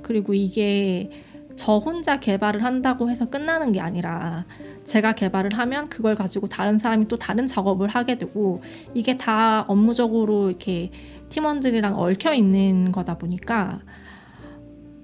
그리고 0.01 0.33
이게 0.33 1.09
저 1.55 1.77
혼자 1.77 2.19
개발을 2.19 2.63
한다고 2.63 3.09
해서 3.09 3.29
끝나는 3.29 3.71
게 3.71 3.79
아니라 3.79 4.45
제가 4.85 5.13
개발을 5.13 5.57
하면 5.57 5.87
그걸 5.87 6.15
가지고 6.15 6.47
다른 6.47 6.77
사람이 6.77 7.07
또 7.07 7.17
다른 7.17 7.47
작업을 7.47 7.87
하게 7.87 8.17
되고 8.17 8.61
이게 8.93 9.17
다 9.17 9.63
업무적으로 9.67 10.49
이렇게 10.49 10.91
팀원들이랑 11.29 11.97
얽혀 11.97 12.33
있는 12.33 12.91
거다 12.91 13.17
보니까 13.17 13.79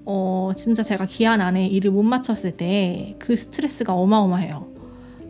어 0.04 0.52
진짜 0.56 0.82
제가 0.82 1.06
기한 1.06 1.40
안에 1.40 1.66
일을 1.66 1.90
못 1.90 2.02
마쳤을 2.02 2.52
때 2.52 3.16
그 3.18 3.36
스트레스가 3.36 3.94
어마어마해요. 3.94 4.66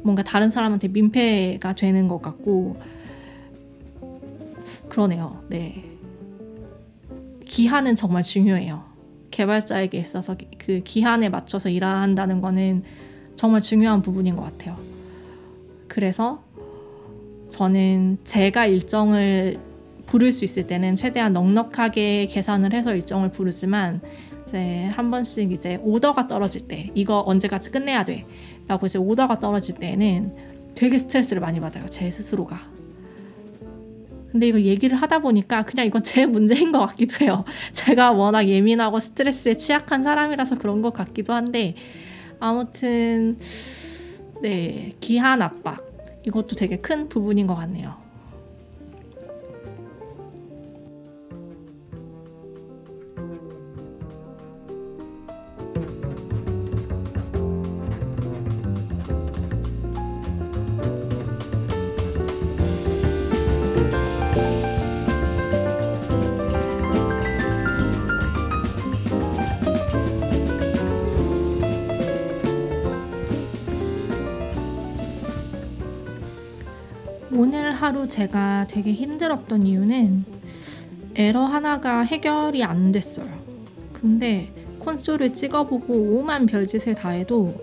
뭔가 0.03 0.23
다른 0.23 0.51
사람한테 0.51 0.89
민폐가 0.89 1.75
되는 1.75 2.09
것 2.09 2.23
같고 2.23 2.77
그러네요. 4.89 5.43
네. 5.49 5.85
기한은 7.45 7.97
정말 7.97 8.23
중요해요. 8.23 8.85
개발자에게 9.31 9.99
있어서 9.99 10.37
그 10.59 10.81
기한에 10.85 11.29
맞춰서 11.29 11.69
일한다는 11.69 12.41
거는 12.41 12.85
정말 13.37 13.61
중요한 13.61 14.03
부분인 14.03 14.37
것 14.37 14.43
같아요. 14.45 14.77
그래서 15.89 16.43
저는 17.51 18.19
제가 18.25 18.67
일정을 18.67 19.59
부를 20.07 20.33
수 20.33 20.45
있을 20.45 20.65
때는 20.65 20.97
최대한 20.97 21.33
넉넉하게 21.33 22.27
계산을 22.27 22.73
해서 22.73 22.95
일정을 22.95 23.31
부르지만 23.31 24.01
이제 24.51 24.87
한 24.87 25.13
번씩 25.13 25.53
이제 25.53 25.79
오더가 25.83 26.27
떨어질 26.27 26.67
때 26.67 26.91
이거 26.95 27.23
언제까지 27.25 27.71
끝내야 27.71 28.05
돼 28.05 28.25
라고 28.67 28.87
이제 28.87 28.99
오더가 28.99 29.39
떨어질 29.39 29.77
때는 29.77 30.35
되게 30.75 30.99
스트레스를 30.99 31.41
많이 31.41 31.61
받아요 31.61 31.87
제 31.87 32.11
스스로가 32.11 32.59
근데 34.33 34.49
이거 34.49 34.61
얘기를 34.61 34.97
하다 34.97 35.21
보니까 35.21 35.65
그냥 35.65 35.87
이건 35.87 36.03
제 36.03 36.27
문제인 36.27 36.71
것 36.71 36.79
같기도 36.87 37.17
해요. 37.21 37.45
제가 37.73 38.13
워낙 38.13 38.47
예민하고 38.47 39.01
스트레스에 39.01 39.55
취약한 39.55 40.05
사람이라서 40.05 40.59
그런 40.59 40.83
것 40.83 40.93
같기도 40.93 41.33
한데 41.33 41.75
아무튼 42.39 43.39
네 44.41 44.93
기한 45.01 45.43
압박 45.43 45.85
이것도 46.25 46.55
되게 46.55 46.77
큰 46.77 47.09
부분인 47.09 47.49
것 47.49 47.57
같네요. 47.57 47.97
하루 77.91 78.07
제가 78.07 78.69
되게 78.69 78.93
힘들었던 78.93 79.65
이유는 79.65 80.25
에러 81.17 81.41
하나가 81.41 82.03
해결이 82.03 82.63
안 82.63 82.93
됐어요. 82.93 83.27
근데 83.93 84.55
콘솔을 84.79 85.35
찍어보고 85.35 85.93
오만 85.93 86.47
별짓을 86.47 86.95
다 86.95 87.09
해도 87.09 87.61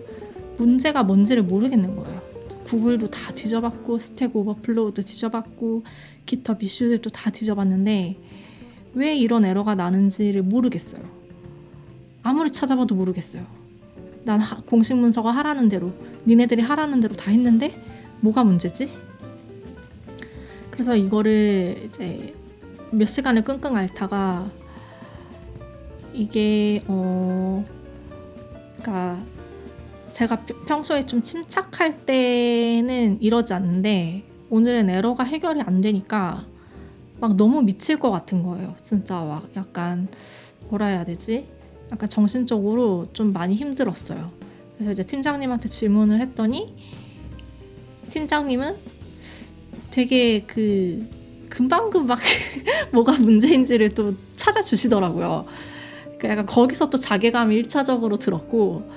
문제가 0.58 1.04
뭔지를 1.04 1.44
모르겠는 1.44 1.96
거예요. 1.96 2.22
구글도 2.66 3.10
다 3.10 3.32
뒤져봤고 3.32 4.00
스택 4.00 4.36
오버플로우도 4.36 5.02
뒤져봤고 5.02 5.84
기타 6.26 6.58
이슈들도 6.62 7.10
다 7.10 7.30
뒤져봤는데 7.30 8.18
왜 8.96 9.16
이런 9.16 9.46
에러가 9.46 9.76
나는지를 9.76 10.44
모르겠어요. 10.44 11.04
아무리 12.22 12.52
찾아봐도 12.52 12.96
모르겠어요. 12.96 13.46
난 14.26 14.42
하, 14.42 14.60
공식 14.60 14.94
문서가 14.98 15.32
하라는 15.32 15.70
대로 15.70 15.94
니네들이 16.26 16.64
하라는 16.64 17.00
대로 17.00 17.16
다 17.16 17.32
했는데 17.32 17.74
뭐가 18.20 18.44
문제지? 18.44 19.08
그래서 20.78 20.96
이거를 20.96 21.82
이제 21.86 22.36
몇 22.92 23.08
시간을 23.08 23.44
끙끙 23.44 23.76
앓다가 23.76 24.48
이게 26.14 26.84
어 26.88 27.66
그러니까 28.78 29.20
제가 30.12 30.44
평소에 30.68 31.08
좀 31.08 31.24
침착할 31.24 32.06
때는 32.06 33.18
이러지 33.22 33.56
않는데 33.56 34.24
오늘은 34.52 34.92
에러가 34.92 35.24
해결이 35.24 35.62
안 35.62 35.82
되니까 35.82 36.46
막 37.20 37.36
너무 37.36 37.64
미칠 37.64 37.98
것 37.98 38.12
같은 38.12 38.44
거예요. 38.44 38.76
진짜 38.84 39.16
막 39.24 39.50
약간 39.56 40.08
뭐라 40.70 40.86
해야 40.86 41.06
되지? 41.06 41.48
약간 41.92 42.08
정신적으로 42.08 43.08
좀 43.14 43.34
많이 43.34 43.56
힘들었어요. 43.56 44.32
그래서 44.76 44.92
이제 44.92 45.02
팀장님한테 45.02 45.70
질문을 45.70 46.22
했더니 46.22 46.76
팀장님은 48.12 48.97
되게 49.98 50.44
그 50.46 51.08
금방금방 51.50 52.20
뭐가 52.94 53.14
문제인지를 53.14 53.96
또 53.96 54.14
찾아주시더라고요. 54.36 55.48
그 56.20 56.28
약간 56.28 56.46
거기서 56.46 56.92
또 56.92 57.00
자괴감이 57.00 57.60
1차적으로 57.64 58.20
들었고, 58.20 58.92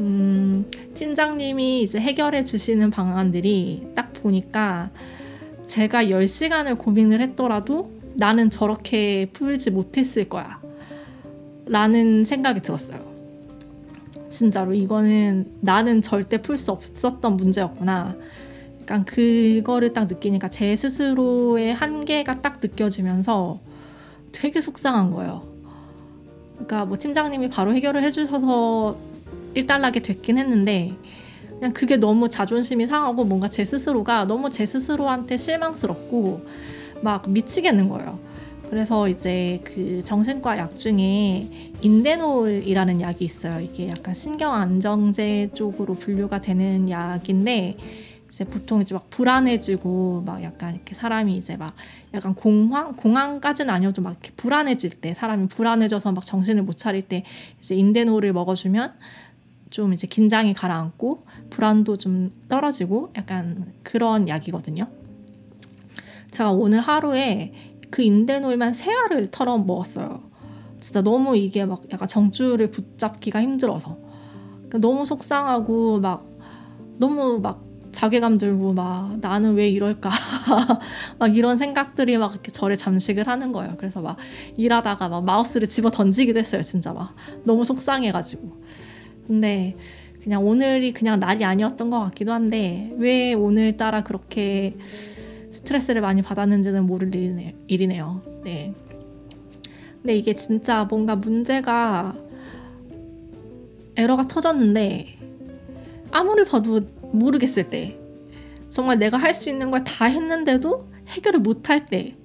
음, 0.00 0.68
팀장님이 0.94 1.82
이제 1.82 2.00
해결해 2.00 2.42
주시는 2.42 2.90
방안들이 2.90 3.90
딱 3.94 4.12
보니까 4.14 4.90
제가 5.68 6.06
10시간을 6.06 6.76
고민을 6.76 7.20
했더라도 7.20 7.92
나는 8.14 8.50
저렇게 8.50 9.28
풀지 9.32 9.70
못했을 9.70 10.24
거야. 10.24 10.60
라는 11.66 12.24
생각이 12.24 12.62
들었어요. 12.62 13.00
진짜로 14.28 14.74
이거는 14.74 15.52
나는 15.60 16.02
절대 16.02 16.42
풀 16.42 16.58
수 16.58 16.72
없었던 16.72 17.36
문제였구나. 17.36 18.16
약간 18.82 19.04
그거를 19.04 19.92
딱 19.92 20.06
느끼니까 20.06 20.48
제 20.48 20.74
스스로의 20.74 21.72
한계가 21.72 22.42
딱 22.42 22.58
느껴지면서 22.60 23.60
되게 24.32 24.60
속상한 24.60 25.10
거예요. 25.10 25.46
그러니까 26.54 26.84
뭐 26.84 26.98
팀장님이 26.98 27.48
바로 27.48 27.72
해결을 27.74 28.02
해주셔서 28.02 28.96
일단락이 29.54 30.00
됐긴 30.00 30.38
했는데 30.38 30.92
그냥 31.50 31.72
그게 31.72 31.96
너무 31.96 32.28
자존심이 32.28 32.86
상하고 32.86 33.24
뭔가 33.24 33.48
제 33.48 33.64
스스로가 33.64 34.24
너무 34.24 34.50
제 34.50 34.66
스스로한테 34.66 35.36
실망스럽고 35.36 36.44
막 37.02 37.30
미치겠는 37.30 37.88
거예요. 37.88 38.18
그래서 38.68 39.08
이제 39.08 39.60
그 39.64 40.00
정신과 40.02 40.58
약 40.58 40.76
중에 40.76 41.46
인데놀이라는 41.82 43.00
약이 43.00 43.24
있어요. 43.24 43.60
이게 43.60 43.88
약간 43.88 44.14
신경 44.14 44.54
안정제 44.54 45.50
쪽으로 45.54 45.94
분류가 45.94 46.40
되는 46.40 46.88
약인데 46.88 47.76
이제 48.32 48.44
보통 48.44 48.80
이제 48.80 48.94
막 48.94 49.10
불안해지고 49.10 50.22
막 50.24 50.42
약간 50.42 50.74
이렇게 50.74 50.94
사람이 50.94 51.36
이제 51.36 51.58
막 51.58 51.74
약간 52.14 52.34
공황 52.34 52.96
공황까지는 52.96 53.72
아니어도 53.72 54.00
막 54.00 54.12
이렇게 54.12 54.30
불안해질 54.36 55.02
때 55.02 55.12
사람이 55.12 55.48
불안해져서 55.48 56.12
막 56.12 56.24
정신을 56.24 56.62
못 56.62 56.78
차릴 56.78 57.02
때 57.02 57.24
이제 57.58 57.74
인대노를 57.74 58.32
먹어주면 58.32 58.94
좀 59.68 59.92
이제 59.92 60.06
긴장이 60.06 60.54
가라앉고 60.54 61.26
불안도 61.50 61.98
좀 61.98 62.30
떨어지고 62.48 63.12
약간 63.16 63.74
그런 63.82 64.26
약이거든요. 64.28 64.88
제가 66.30 66.52
오늘 66.52 66.80
하루에 66.80 67.52
그 67.90 68.00
인대놀만 68.00 68.72
세 68.72 68.90
알을 68.90 69.30
털어 69.30 69.58
먹었어요. 69.58 70.22
진짜 70.80 71.02
너무 71.02 71.36
이게 71.36 71.66
막 71.66 71.82
약간 71.92 72.08
정주를 72.08 72.70
붙잡기가 72.70 73.42
힘들어서 73.42 73.98
그러니까 74.54 74.78
너무 74.78 75.04
속상하고 75.04 76.00
막 76.00 76.26
너무 76.98 77.38
막 77.38 77.71
자괴감 77.92 78.38
들고 78.38 78.72
막 78.72 79.18
나는 79.20 79.54
왜 79.54 79.68
이럴까 79.68 80.10
막 81.18 81.36
이런 81.36 81.56
생각들이 81.56 82.16
막 82.18 82.32
이렇게 82.32 82.50
저를 82.50 82.76
잠식을 82.76 83.28
하는 83.28 83.52
거예요. 83.52 83.74
그래서 83.76 84.00
막 84.00 84.16
일하다가 84.56 85.08
막 85.08 85.24
마우스를 85.24 85.68
집어 85.68 85.90
던지기도 85.90 86.38
했어요. 86.38 86.62
진짜 86.62 86.92
막 86.92 87.14
너무 87.44 87.64
속상해가지고. 87.64 88.62
근데 89.26 89.76
그냥 90.22 90.46
오늘이 90.46 90.92
그냥 90.92 91.20
날이 91.20 91.44
아니었던 91.44 91.90
것 91.90 92.00
같기도 92.00 92.32
한데 92.32 92.92
왜 92.96 93.34
오늘따라 93.34 94.02
그렇게 94.02 94.76
스트레스를 95.50 96.00
많이 96.00 96.22
받았는지는 96.22 96.86
모를 96.86 97.10
일이네요. 97.68 98.22
네. 98.44 98.72
근데 100.00 100.16
이게 100.16 100.34
진짜 100.34 100.84
뭔가 100.84 101.16
문제가 101.16 102.14
에러가 103.96 104.26
터졌는데 104.26 105.18
아무리 106.10 106.44
봐도 106.44 106.80
모르겠을 107.12 107.68
때 107.70 107.98
정말 108.68 108.98
내가 108.98 109.18
할 109.18 109.34
수 109.34 109.48
있는 109.50 109.70
걸 109.70 109.84
다 109.84 110.06
했는데도 110.06 110.88
해결을 111.08 111.40
못할 111.40 111.86
때 111.86 112.16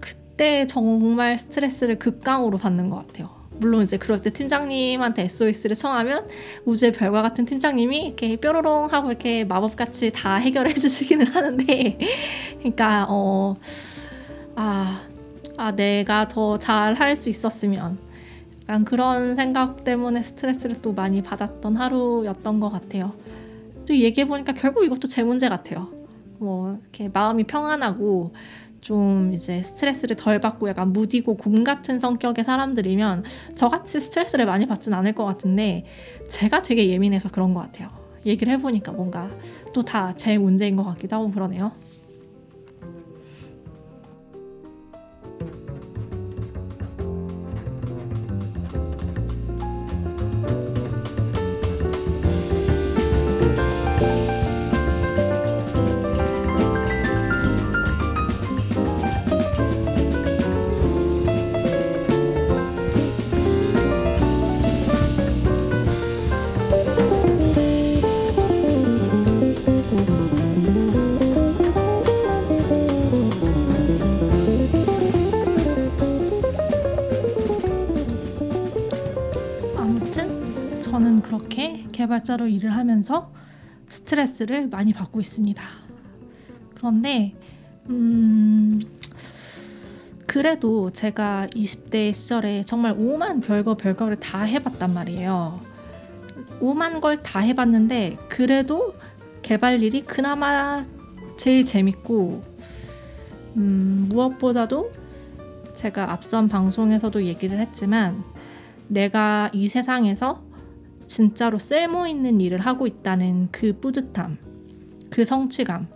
그때 0.00 0.66
정말 0.66 1.38
스트레스를 1.38 1.98
극강으로 1.98 2.58
받는 2.58 2.90
것 2.90 3.06
같아요. 3.06 3.34
물론 3.58 3.82
이제 3.82 3.96
그럴 3.96 4.20
때 4.20 4.30
팀장님한테 4.30 5.22
SOS를 5.24 5.74
청하면 5.76 6.26
우주의 6.66 6.92
별과 6.92 7.22
같은 7.22 7.46
팀장님이 7.46 8.00
이렇게 8.08 8.36
뾰로롱 8.36 8.88
하고 8.92 9.08
이렇게 9.10 9.44
마법같이 9.44 10.12
다 10.14 10.36
해결해 10.36 10.74
주시기는 10.74 11.26
하는데 11.26 11.98
그러니까 12.58 13.06
어 13.08 13.56
아, 14.56 15.02
아 15.56 15.72
내가 15.74 16.28
더 16.28 16.58
잘 16.58 16.94
할 16.94 17.16
수 17.16 17.28
있었으면 17.30 17.98
약간 18.68 18.84
그런 18.84 19.36
생각 19.36 19.84
때문에 19.84 20.22
스트레스를 20.22 20.82
또 20.82 20.92
많이 20.92 21.22
받았던 21.22 21.76
하루였던 21.76 22.60
것 22.60 22.70
같아요. 22.70 23.12
또 23.86 23.96
얘기해 23.96 24.26
보니까 24.26 24.52
결국 24.54 24.84
이것도 24.84 25.08
제 25.08 25.22
문제 25.22 25.48
같아요. 25.48 25.88
뭐 26.38 26.78
이렇게 26.82 27.08
마음이 27.08 27.44
평안하고 27.44 28.32
좀 28.80 29.32
이제 29.34 29.62
스트레스를 29.62 30.16
덜 30.16 30.40
받고 30.40 30.68
약간 30.68 30.92
무디고 30.92 31.36
곰 31.36 31.64
같은 31.64 31.98
성격의 31.98 32.44
사람들이면 32.44 33.24
저같이 33.56 34.00
스트레스를 34.00 34.46
많이 34.46 34.66
받진 34.66 34.92
않을 34.94 35.12
것 35.14 35.24
같은데 35.24 35.84
제가 36.30 36.62
되게 36.62 36.88
예민해서 36.88 37.30
그런 37.30 37.54
것 37.54 37.60
같아요. 37.60 37.88
얘기를 38.26 38.52
해보니까 38.54 38.92
뭔가 38.92 39.30
또 39.72 39.82
다 39.82 40.14
제 40.16 40.36
문제인 40.38 40.76
것 40.76 40.84
같기도 40.84 41.16
하고 41.16 41.30
그러네요. 41.30 41.72
개발자로 82.26 82.48
일을 82.48 82.74
하면서 82.74 83.30
스트레스를 83.88 84.66
많이 84.66 84.92
받고 84.92 85.20
있습니다. 85.20 85.62
그런데 86.74 87.34
음 87.88 88.82
그래도 90.26 90.90
제가 90.90 91.46
20대 91.52 92.12
시절에 92.12 92.64
정말 92.64 92.96
오만 92.98 93.40
별거 93.40 93.76
별거를 93.76 94.16
다 94.18 94.42
해봤단 94.42 94.92
말이에요. 94.92 95.60
오만 96.60 97.00
걸 97.00 97.22
다 97.22 97.38
해봤는데 97.40 98.16
그래도 98.28 98.94
개발 99.42 99.82
일이 99.82 100.02
그나마 100.02 100.84
제일 101.36 101.64
재밌고 101.64 102.42
음, 103.56 104.06
무엇보다도 104.08 104.90
제가 105.76 106.10
앞선 106.10 106.48
방송에서도 106.48 107.22
얘기를 107.24 107.58
했지만 107.60 108.24
내가 108.88 109.48
이 109.52 109.68
세상에서 109.68 110.45
진짜로 111.06 111.58
쓸모 111.58 112.06
있는 112.06 112.40
일을 112.40 112.60
하고 112.60 112.86
있다는 112.86 113.48
그 113.52 113.78
뿌듯함, 113.78 114.38
그 115.10 115.24
성취감, 115.24 115.88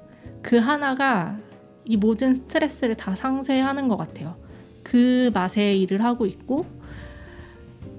그 0.43 0.57
하나가 0.57 1.39
이 1.85 1.97
모든 1.97 2.35
스트레스를 2.35 2.95
다 2.95 3.15
상쇄하는 3.15 3.89
것 3.89 3.97
같아요. 3.97 4.37
그 4.83 5.31
맛에 5.35 5.75
일을 5.75 6.05
하고 6.05 6.27
있고, 6.27 6.67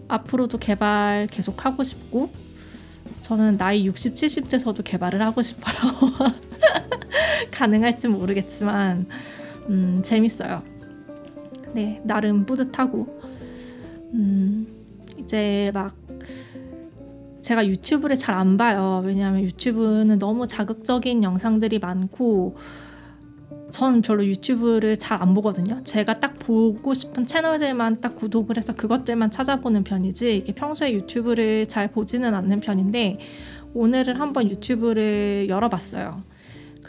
앞으로도 0.07 0.57
개발 0.57 1.27
계속 1.29 1.65
하고 1.65 1.83
싶고, 1.83 2.31
저는 3.21 3.57
나이 3.57 3.85
60, 3.85 4.13
70대서도 4.13 4.83
개발을 4.83 5.21
하고 5.21 5.41
싶어요. 5.41 5.75
가능할지 7.51 8.07
모르겠지만, 8.07 9.07
음, 9.69 10.01
재밌어요. 10.03 10.63
네, 11.73 12.01
나름 12.03 12.45
뿌듯하고, 12.45 13.21
음, 14.13 14.67
이제 15.17 15.71
막 15.73 16.00
제가 17.51 17.67
유튜브를 17.67 18.15
잘 18.15 18.31
안 18.31 18.55
봐요. 18.55 19.03
왜냐하면 19.05 19.41
유튜브는 19.41 20.19
너무 20.19 20.47
자극적인 20.47 21.21
영상들이 21.21 21.79
많고 21.79 22.55
전 23.71 24.01
별로 24.01 24.25
유튜브를 24.25 24.95
잘 24.95 25.21
안 25.21 25.33
보거든요. 25.33 25.81
제가 25.83 26.21
딱 26.21 26.39
보고 26.39 26.93
싶은 26.93 27.25
채널들만 27.25 27.99
딱 27.99 28.15
구독을 28.15 28.55
해서 28.57 28.73
그것들만 28.73 29.31
찾아보는 29.31 29.83
편이지 29.83 30.37
이게 30.37 30.53
평소에 30.53 30.93
유튜브를 30.93 31.65
잘 31.67 31.89
보지는 31.91 32.33
않는 32.33 32.61
편인데 32.61 33.19
오늘은 33.73 34.15
한번 34.15 34.49
유튜브를 34.49 35.47
열어봤어요. 35.49 36.23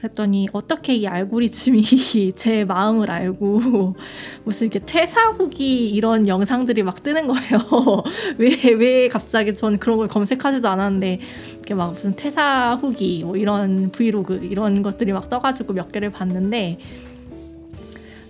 그랬더니 0.03 0.49
어떻게 0.53 0.97
이 0.97 1.07
알고리즘이 1.07 2.33
제 2.35 2.65
마음을 2.65 3.09
알고 3.09 3.95
무슨 4.43 4.67
이렇게 4.67 4.85
퇴사 4.85 5.31
후기 5.31 5.91
이런 5.91 6.27
영상들이 6.27 6.83
막 6.83 7.05
뜨는 7.05 7.29
거예요. 7.29 8.03
왜, 8.39 8.73
왜 8.73 9.09
갑자기 9.09 9.55
전 9.55 9.79
그런 9.79 9.99
걸 9.99 10.09
검색하지도 10.09 10.69
않았는데 10.69 11.21
이렇게 11.55 11.75
막 11.75 11.93
무슨 11.93 12.17
퇴사 12.17 12.75
후기 12.81 13.23
뭐 13.23 13.37
이런 13.37 13.93
브이로그 13.93 14.41
이런 14.51 14.83
것들이 14.83 15.13
막 15.13 15.31
떠가지고 15.31 15.75
몇 15.75 15.93
개를 15.93 16.11
봤는데 16.11 16.81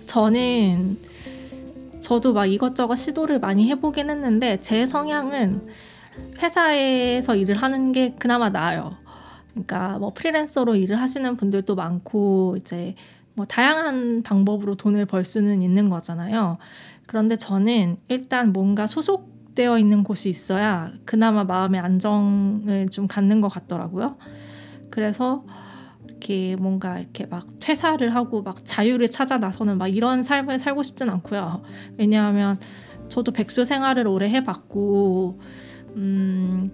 저는 0.05 0.97
저도 2.01 2.33
막 2.33 2.45
이것저것 2.45 2.97
시도를 2.97 3.39
많이 3.39 3.67
해보긴 3.69 4.11
했는데 4.11 4.59
제 4.61 4.85
성향은 4.85 5.61
회사에서 6.37 7.35
일을 7.35 7.55
하는 7.55 7.91
게 7.93 8.13
그나마 8.19 8.49
나아요. 8.49 9.02
그러니까 9.53 9.97
뭐 9.99 10.13
프리랜서로 10.13 10.75
일을 10.75 10.99
하시는 10.99 11.37
분들도 11.37 11.75
많고 11.75 12.57
이제 12.59 12.95
뭐 13.35 13.45
다양한 13.45 14.23
방법으로 14.23 14.75
돈을 14.75 15.05
벌 15.05 15.25
수는 15.25 15.61
있는 15.61 15.89
거잖아요. 15.89 16.57
그런데 17.05 17.35
저는 17.35 17.97
일단 18.07 18.53
뭔가 18.53 18.87
소속되어 18.87 19.79
있는 19.79 20.03
곳이 20.03 20.29
있어야 20.29 20.91
그나마 21.05 21.43
마음의 21.43 21.79
안정을 21.79 22.89
좀 22.89 23.07
갖는 23.07 23.41
것 23.41 23.49
같더라고요. 23.49 24.17
그래서 24.89 25.43
이렇게 26.07 26.55
뭔가 26.55 26.99
이렇게 26.99 27.25
막 27.25 27.47
퇴사를 27.59 28.13
하고 28.15 28.43
막 28.43 28.63
자유를 28.63 29.09
찾아 29.09 29.37
나서는 29.37 29.77
막 29.77 29.87
이런 29.87 30.23
삶을 30.23 30.59
살고 30.59 30.83
싶진 30.83 31.09
않고요. 31.09 31.63
왜냐하면 31.97 32.59
저도 33.09 33.31
백수 33.31 33.65
생활을 33.65 34.07
오래 34.07 34.29
해봤고, 34.29 35.39
음, 35.97 36.71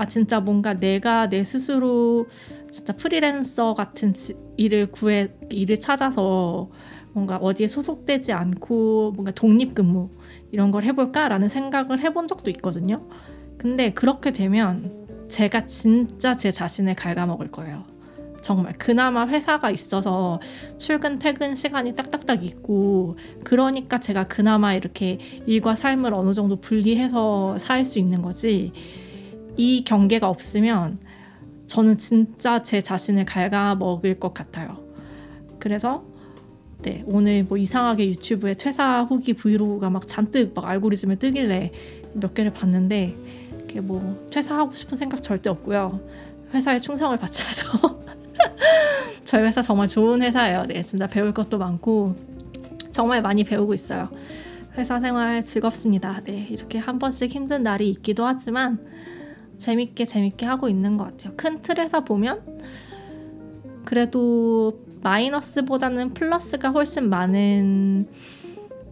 아 0.00 0.06
진짜 0.06 0.40
뭔가 0.40 0.72
내가 0.72 1.28
내 1.28 1.44
스스로 1.44 2.26
진짜 2.70 2.94
프리랜서 2.94 3.74
같은 3.74 4.14
일을 4.56 4.86
구해 4.86 5.28
일을 5.50 5.78
찾아서 5.78 6.70
뭔가 7.12 7.36
어디에 7.36 7.66
소속되지 7.66 8.32
않고 8.32 9.12
뭔가 9.12 9.30
독립근무 9.30 10.08
이런 10.52 10.70
걸 10.70 10.84
해볼까라는 10.84 11.50
생각을 11.50 12.00
해본 12.00 12.28
적도 12.28 12.48
있거든요. 12.52 13.06
근데 13.58 13.92
그렇게 13.92 14.32
되면 14.32 15.06
제가 15.28 15.66
진짜 15.66 16.34
제 16.34 16.50
자신을 16.50 16.94
갉아먹을 16.94 17.50
거예요. 17.50 17.84
정말 18.40 18.72
그나마 18.78 19.28
회사가 19.28 19.70
있어서 19.70 20.40
출근 20.78 21.18
퇴근 21.18 21.54
시간이 21.54 21.94
딱딱딱 21.94 22.42
있고 22.42 23.18
그러니까 23.44 24.00
제가 24.00 24.28
그나마 24.28 24.72
이렇게 24.72 25.18
일과 25.44 25.76
삶을 25.76 26.14
어느 26.14 26.32
정도 26.32 26.56
분리해서 26.56 27.58
살 27.58 27.84
수 27.84 27.98
있는 27.98 28.22
거지 28.22 28.72
이 29.60 29.84
경계가 29.84 30.26
없으면 30.26 30.96
저는 31.66 31.98
진짜 31.98 32.62
제 32.62 32.80
자신을 32.80 33.26
갉아먹을 33.26 34.18
것 34.18 34.32
같아요. 34.32 34.78
그래서 35.58 36.02
네 36.80 37.04
오늘 37.04 37.44
뭐 37.44 37.58
이상하게 37.58 38.08
유튜브에 38.08 38.54
퇴사 38.54 39.02
후기 39.02 39.34
vlog가 39.34 39.90
막 39.90 40.08
잔뜩 40.08 40.54
막 40.54 40.64
알고리즘에 40.64 41.16
뜨길래 41.16 41.72
몇 42.14 42.32
개를 42.32 42.54
봤는데 42.54 43.14
이게 43.64 43.82
뭐 43.82 44.26
퇴사하고 44.30 44.74
싶은 44.74 44.96
생각 44.96 45.20
절대 45.22 45.50
없고요. 45.50 46.00
회사에 46.54 46.78
충성을 46.78 47.14
바쳐서 47.18 48.00
저희 49.26 49.42
회사 49.44 49.60
정말 49.60 49.88
좋은 49.88 50.22
회사예요. 50.22 50.64
네, 50.68 50.80
진짜 50.80 51.06
배울 51.06 51.34
것도 51.34 51.58
많고 51.58 52.16
정말 52.92 53.20
많이 53.20 53.44
배우고 53.44 53.74
있어요. 53.74 54.08
회사 54.78 54.98
생활 55.00 55.42
즐겁습니다. 55.42 56.22
네, 56.24 56.46
이렇게 56.48 56.78
한 56.78 56.98
번씩 56.98 57.30
힘든 57.30 57.62
날이 57.62 57.90
있기도 57.90 58.24
하지만 58.24 58.78
재밌게 59.60 60.04
재밌게 60.04 60.46
하고 60.46 60.68
있는 60.68 60.96
것 60.96 61.04
같아요. 61.04 61.34
큰 61.36 61.62
틀에서 61.62 62.02
보면 62.04 62.60
그래도 63.84 64.80
마이너스보다는 65.02 66.14
플러스가 66.14 66.70
훨씬 66.70 67.08
많은 67.08 68.08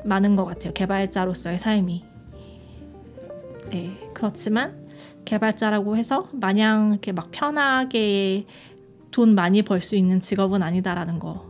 많은 0.04 0.36
것 0.36 0.44
같아요. 0.44 0.72
개발자로서의 0.72 1.58
삶이. 1.58 2.04
네, 3.70 4.10
그렇지만 4.14 4.86
개발자라고 5.24 5.96
해서 5.96 6.28
마냥 6.32 6.90
이렇게 6.92 7.12
막 7.12 7.30
편하게 7.30 8.46
돈 9.10 9.34
많이 9.34 9.62
벌 9.62 9.80
수 9.80 9.96
있는 9.96 10.20
직업은 10.20 10.62
아니다라는 10.62 11.18
거. 11.18 11.46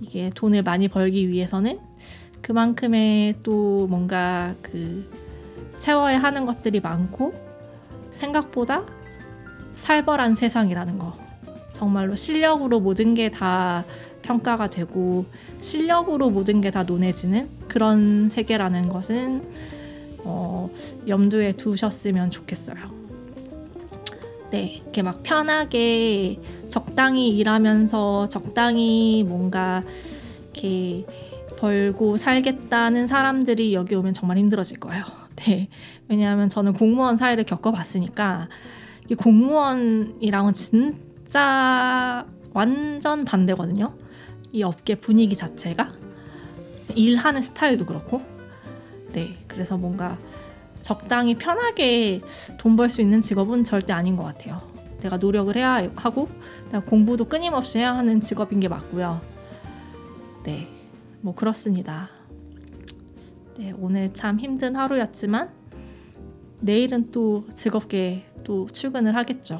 이게 0.00 0.30
돈을 0.34 0.62
많이 0.62 0.88
벌기 0.88 1.28
위해서는 1.28 1.78
그만큼의 2.42 3.36
또 3.42 3.86
뭔가 3.88 4.54
그 4.62 5.10
채워야 5.78 6.18
하는 6.18 6.44
것들이 6.44 6.80
많고 6.80 7.47
생각보다 8.18 8.84
살벌한 9.76 10.34
세상이라는 10.34 10.98
거. 10.98 11.16
정말로 11.72 12.14
실력으로 12.16 12.80
모든 12.80 13.14
게 13.14 13.30
다 13.30 13.84
평가가 14.22 14.68
되고 14.68 15.24
실력으로 15.60 16.28
모든 16.30 16.60
게 16.60 16.70
다 16.70 16.82
논해지는 16.82 17.48
그런 17.68 18.28
세계라는 18.28 18.88
것은 18.88 19.42
어, 20.24 20.68
염두에 21.06 21.52
두셨으면 21.52 22.30
좋겠어요. 22.30 22.76
네, 24.50 24.80
이렇게 24.82 25.02
막 25.02 25.22
편하게 25.22 26.40
적당히 26.68 27.28
일하면서 27.38 28.28
적당히 28.28 29.24
뭔가 29.26 29.82
이렇게 30.52 31.06
벌고 31.58 32.16
살겠다는 32.16 33.06
사람들이 33.06 33.74
여기 33.74 33.94
오면 33.94 34.14
정말 34.14 34.38
힘들어질 34.38 34.80
거예요. 34.80 35.04
네, 35.40 35.68
왜냐하면 36.08 36.48
저는 36.48 36.72
공무원 36.72 37.16
사회를 37.16 37.44
겪어봤으니까 37.44 38.48
이 39.10 39.14
공무원이랑은 39.14 40.52
진짜 40.52 42.26
완전 42.52 43.24
반대거든요. 43.24 43.94
이 44.52 44.62
업계 44.62 44.94
분위기 44.96 45.36
자체가 45.36 45.88
일하는 46.94 47.40
스타일도 47.42 47.86
그렇고, 47.86 48.22
네, 49.12 49.36
그래서 49.46 49.76
뭔가 49.76 50.18
적당히 50.82 51.34
편하게 51.36 52.20
돈 52.58 52.74
벌 52.76 52.88
수 52.90 53.00
있는 53.02 53.20
직업은 53.20 53.64
절대 53.64 53.92
아닌 53.92 54.16
것 54.16 54.24
같아요. 54.24 54.58
내가 55.00 55.16
노력을 55.18 55.54
해야 55.54 55.88
하고 55.94 56.28
공부도 56.86 57.26
끊임없이 57.26 57.78
해야 57.78 57.94
하는 57.94 58.20
직업인 58.20 58.58
게 58.58 58.68
맞고요. 58.68 59.20
네, 60.44 60.68
뭐 61.20 61.34
그렇습니다. 61.34 62.08
네, 63.58 63.74
오늘 63.76 64.14
참 64.14 64.38
힘든 64.38 64.76
하루였지만 64.76 65.50
내일은 66.60 67.10
또 67.10 67.44
즐겁게 67.56 68.24
또 68.44 68.68
출근을 68.70 69.16
하겠죠. 69.16 69.58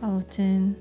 아무튼 0.00 0.76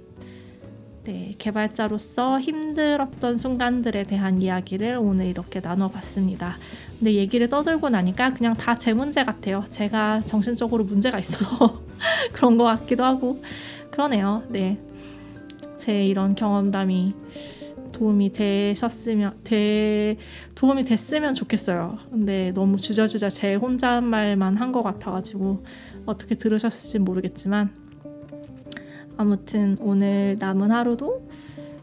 네, 1.04 1.36
개발자로서 1.38 2.40
힘들었던 2.40 3.38
순간들에 3.38 4.04
대한 4.06 4.42
이야기를 4.42 4.98
오늘 5.00 5.28
이렇게 5.28 5.60
나눠봤습니다. 5.60 6.58
근데 6.98 7.14
얘기를 7.14 7.48
떠들고 7.50 7.90
나니까 7.90 8.34
그냥 8.34 8.56
다 8.56 8.76
제 8.76 8.94
문제 8.94 9.24
같아요. 9.24 9.64
제가 9.70 10.22
정신적으로 10.22 10.84
문제가 10.84 11.20
있어서 11.20 11.84
그런 12.34 12.58
것 12.58 12.64
같기도 12.64 13.04
하고 13.04 13.44
그러네요. 13.92 14.42
네, 14.50 14.80
제 15.78 16.04
이런 16.04 16.34
경험담이 16.34 17.14
도움이 18.02 18.32
되셨으면 18.32 19.42
되 19.44 20.18
도움이 20.56 20.86
됐으면 20.86 21.36
좋겠어요. 21.36 22.00
근데 22.10 22.52
너무 22.52 22.78
주저주저 22.78 23.30
제 23.30 23.54
혼잣말만 23.54 24.58
한 24.58 24.72
것 24.72 24.82
같아가지고 24.82 25.64
어떻게 26.08 26.34
들으셨을지 26.34 26.98
모르겠지만 26.98 27.70
아무튼 29.18 29.78
오늘 29.82 30.36
남은 30.40 30.72
하루도 30.72 31.28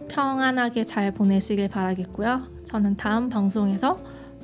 평안하게 0.08 0.84
잘 0.86 1.12
보내시길 1.12 1.68
바라겠고요. 1.68 2.42
저는 2.64 2.96
다음 2.96 3.28
방송에서 3.28 4.00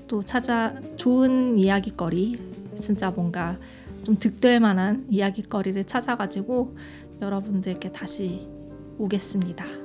또 0.06 0.22
찾아 0.22 0.78
좋은 0.96 1.58
이야기거리 1.58 2.36
진짜 2.76 3.10
뭔가 3.10 3.58
좀 4.04 4.16
득될 4.16 4.60
만한 4.60 5.06
이야기거리를 5.10 5.82
찾아가지고 5.84 6.76
여러분들께 7.20 7.90
다시 7.90 8.46
오겠습니다. 8.98 9.83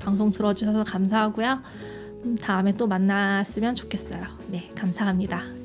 네, 0.00 0.04
방송 0.04 0.30
들어주셔서 0.30 0.84
감사하고요. 0.84 1.62
음, 2.24 2.36
다음에 2.36 2.74
또 2.74 2.86
만났으면 2.86 3.74
좋겠어요. 3.74 4.22
네, 4.48 4.70
감사합니다. 4.74 5.59